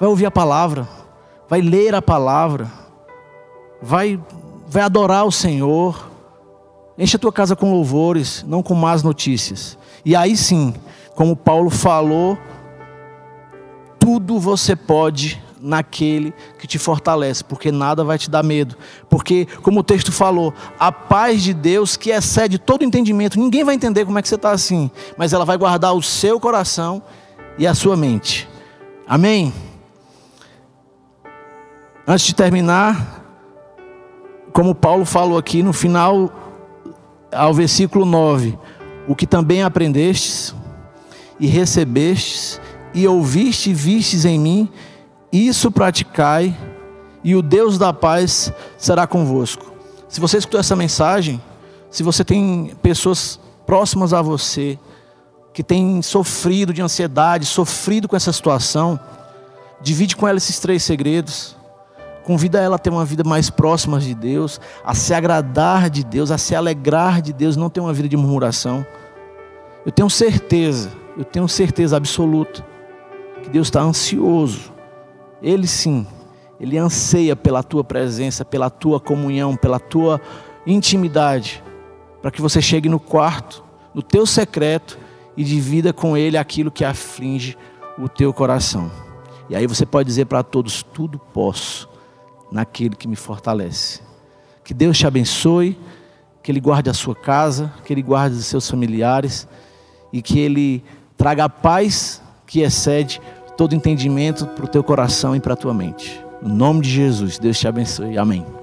Vai 0.00 0.08
ouvir 0.08 0.24
a 0.24 0.30
palavra, 0.30 0.88
vai 1.46 1.60
ler 1.60 1.94
a 1.94 2.00
palavra, 2.00 2.72
vai, 3.82 4.18
vai 4.66 4.82
adorar 4.82 5.26
o 5.26 5.30
Senhor. 5.30 6.10
Enche 6.96 7.16
a 7.16 7.18
tua 7.18 7.30
casa 7.30 7.54
com 7.54 7.70
louvores, 7.70 8.42
não 8.48 8.62
com 8.62 8.74
más 8.74 9.02
notícias. 9.02 9.76
E 10.02 10.16
aí 10.16 10.38
sim, 10.38 10.72
como 11.14 11.36
Paulo 11.36 11.68
falou, 11.68 12.38
tudo 13.98 14.40
você 14.40 14.74
pode 14.74 15.42
naquele 15.60 16.32
que 16.58 16.66
te 16.66 16.78
fortalece, 16.78 17.44
porque 17.44 17.70
nada 17.70 18.02
vai 18.02 18.16
te 18.16 18.30
dar 18.30 18.42
medo. 18.42 18.76
Porque, 19.10 19.46
como 19.62 19.80
o 19.80 19.84
texto 19.84 20.10
falou, 20.10 20.54
a 20.78 20.90
paz 20.90 21.42
de 21.42 21.52
Deus 21.52 21.98
que 21.98 22.08
excede 22.08 22.58
todo 22.58 22.84
entendimento, 22.84 23.38
ninguém 23.38 23.64
vai 23.64 23.74
entender 23.74 24.06
como 24.06 24.18
é 24.18 24.22
que 24.22 24.28
você 24.28 24.36
está 24.36 24.50
assim, 24.50 24.90
mas 25.18 25.34
ela 25.34 25.44
vai 25.44 25.58
guardar 25.58 25.94
o 25.94 26.02
seu 26.02 26.40
coração 26.40 27.02
e 27.58 27.66
a 27.66 27.74
sua 27.74 27.98
mente. 27.98 28.48
Amém? 29.06 29.52
Antes 32.10 32.26
de 32.26 32.34
terminar, 32.34 33.24
como 34.52 34.74
Paulo 34.74 35.04
falou 35.04 35.38
aqui 35.38 35.62
no 35.62 35.72
final, 35.72 36.28
ao 37.30 37.54
versículo 37.54 38.04
9: 38.04 38.58
O 39.06 39.14
que 39.14 39.28
também 39.28 39.62
aprendestes 39.62 40.52
e 41.38 41.46
recebestes 41.46 42.60
e 42.92 43.06
ouviste 43.06 43.70
e 43.70 43.74
vistes 43.74 44.24
em 44.24 44.40
mim, 44.40 44.68
isso 45.32 45.70
praticai, 45.70 46.58
e 47.22 47.36
o 47.36 47.42
Deus 47.42 47.78
da 47.78 47.92
paz 47.92 48.52
será 48.76 49.06
convosco. 49.06 49.72
Se 50.08 50.18
você 50.18 50.38
escutou 50.38 50.58
essa 50.58 50.74
mensagem, 50.74 51.40
se 51.92 52.02
você 52.02 52.24
tem 52.24 52.76
pessoas 52.82 53.38
próximas 53.64 54.12
a 54.12 54.20
você, 54.20 54.76
que 55.54 55.62
têm 55.62 56.02
sofrido 56.02 56.74
de 56.74 56.82
ansiedade, 56.82 57.46
sofrido 57.46 58.08
com 58.08 58.16
essa 58.16 58.32
situação, 58.32 58.98
divide 59.80 60.16
com 60.16 60.26
ela 60.26 60.38
esses 60.38 60.58
três 60.58 60.82
segredos. 60.82 61.59
Convida 62.24 62.60
ela 62.60 62.76
a 62.76 62.78
ter 62.78 62.90
uma 62.90 63.04
vida 63.04 63.24
mais 63.24 63.48
próxima 63.48 63.98
de 63.98 64.14
Deus, 64.14 64.60
a 64.84 64.94
se 64.94 65.14
agradar 65.14 65.88
de 65.88 66.04
Deus, 66.04 66.30
a 66.30 66.38
se 66.38 66.54
alegrar 66.54 67.22
de 67.22 67.32
Deus, 67.32 67.56
não 67.56 67.70
ter 67.70 67.80
uma 67.80 67.92
vida 67.92 68.08
de 68.08 68.16
murmuração. 68.16 68.84
Eu 69.84 69.90
tenho 69.90 70.10
certeza, 70.10 70.90
eu 71.16 71.24
tenho 71.24 71.48
certeza 71.48 71.96
absoluta 71.96 72.64
que 73.42 73.48
Deus 73.48 73.68
está 73.68 73.80
ansioso. 73.80 74.72
Ele 75.42 75.66
sim, 75.66 76.06
ele 76.60 76.76
anseia 76.76 77.34
pela 77.34 77.62
tua 77.62 77.82
presença, 77.82 78.44
pela 78.44 78.68
tua 78.68 79.00
comunhão, 79.00 79.56
pela 79.56 79.80
tua 79.80 80.20
intimidade, 80.66 81.64
para 82.20 82.30
que 82.30 82.42
você 82.42 82.60
chegue 82.60 82.88
no 82.88 83.00
quarto, 83.00 83.64
no 83.94 84.02
teu 84.02 84.26
secreto 84.26 84.98
e 85.34 85.42
divida 85.42 85.90
com 85.92 86.16
ele 86.16 86.36
aquilo 86.36 86.70
que 86.70 86.84
aflige 86.84 87.56
o 87.98 88.08
teu 88.08 88.32
coração. 88.32 88.90
E 89.48 89.56
aí 89.56 89.66
você 89.66 89.86
pode 89.86 90.06
dizer 90.06 90.26
para 90.26 90.42
todos: 90.42 90.82
tudo 90.82 91.18
posso 91.18 91.89
naquele 92.50 92.96
que 92.96 93.08
me 93.08 93.16
fortalece. 93.16 94.00
Que 94.64 94.74
Deus 94.74 94.98
te 94.98 95.06
abençoe, 95.06 95.78
que 96.42 96.50
Ele 96.50 96.60
guarde 96.60 96.90
a 96.90 96.94
sua 96.94 97.14
casa, 97.14 97.72
que 97.84 97.92
Ele 97.92 98.02
guarde 98.02 98.36
os 98.36 98.46
seus 98.46 98.68
familiares 98.68 99.46
e 100.12 100.22
que 100.22 100.38
Ele 100.38 100.84
traga 101.16 101.44
a 101.44 101.48
paz 101.48 102.22
que 102.46 102.60
excede 102.60 103.20
todo 103.56 103.74
entendimento 103.74 104.46
para 104.46 104.64
o 104.64 104.68
teu 104.68 104.82
coração 104.82 105.36
e 105.36 105.40
para 105.40 105.54
a 105.54 105.56
tua 105.56 105.74
mente. 105.74 106.24
No 106.42 106.54
nome 106.54 106.80
de 106.80 106.90
Jesus, 106.90 107.38
Deus 107.38 107.58
te 107.58 107.68
abençoe. 107.68 108.16
Amém. 108.16 108.59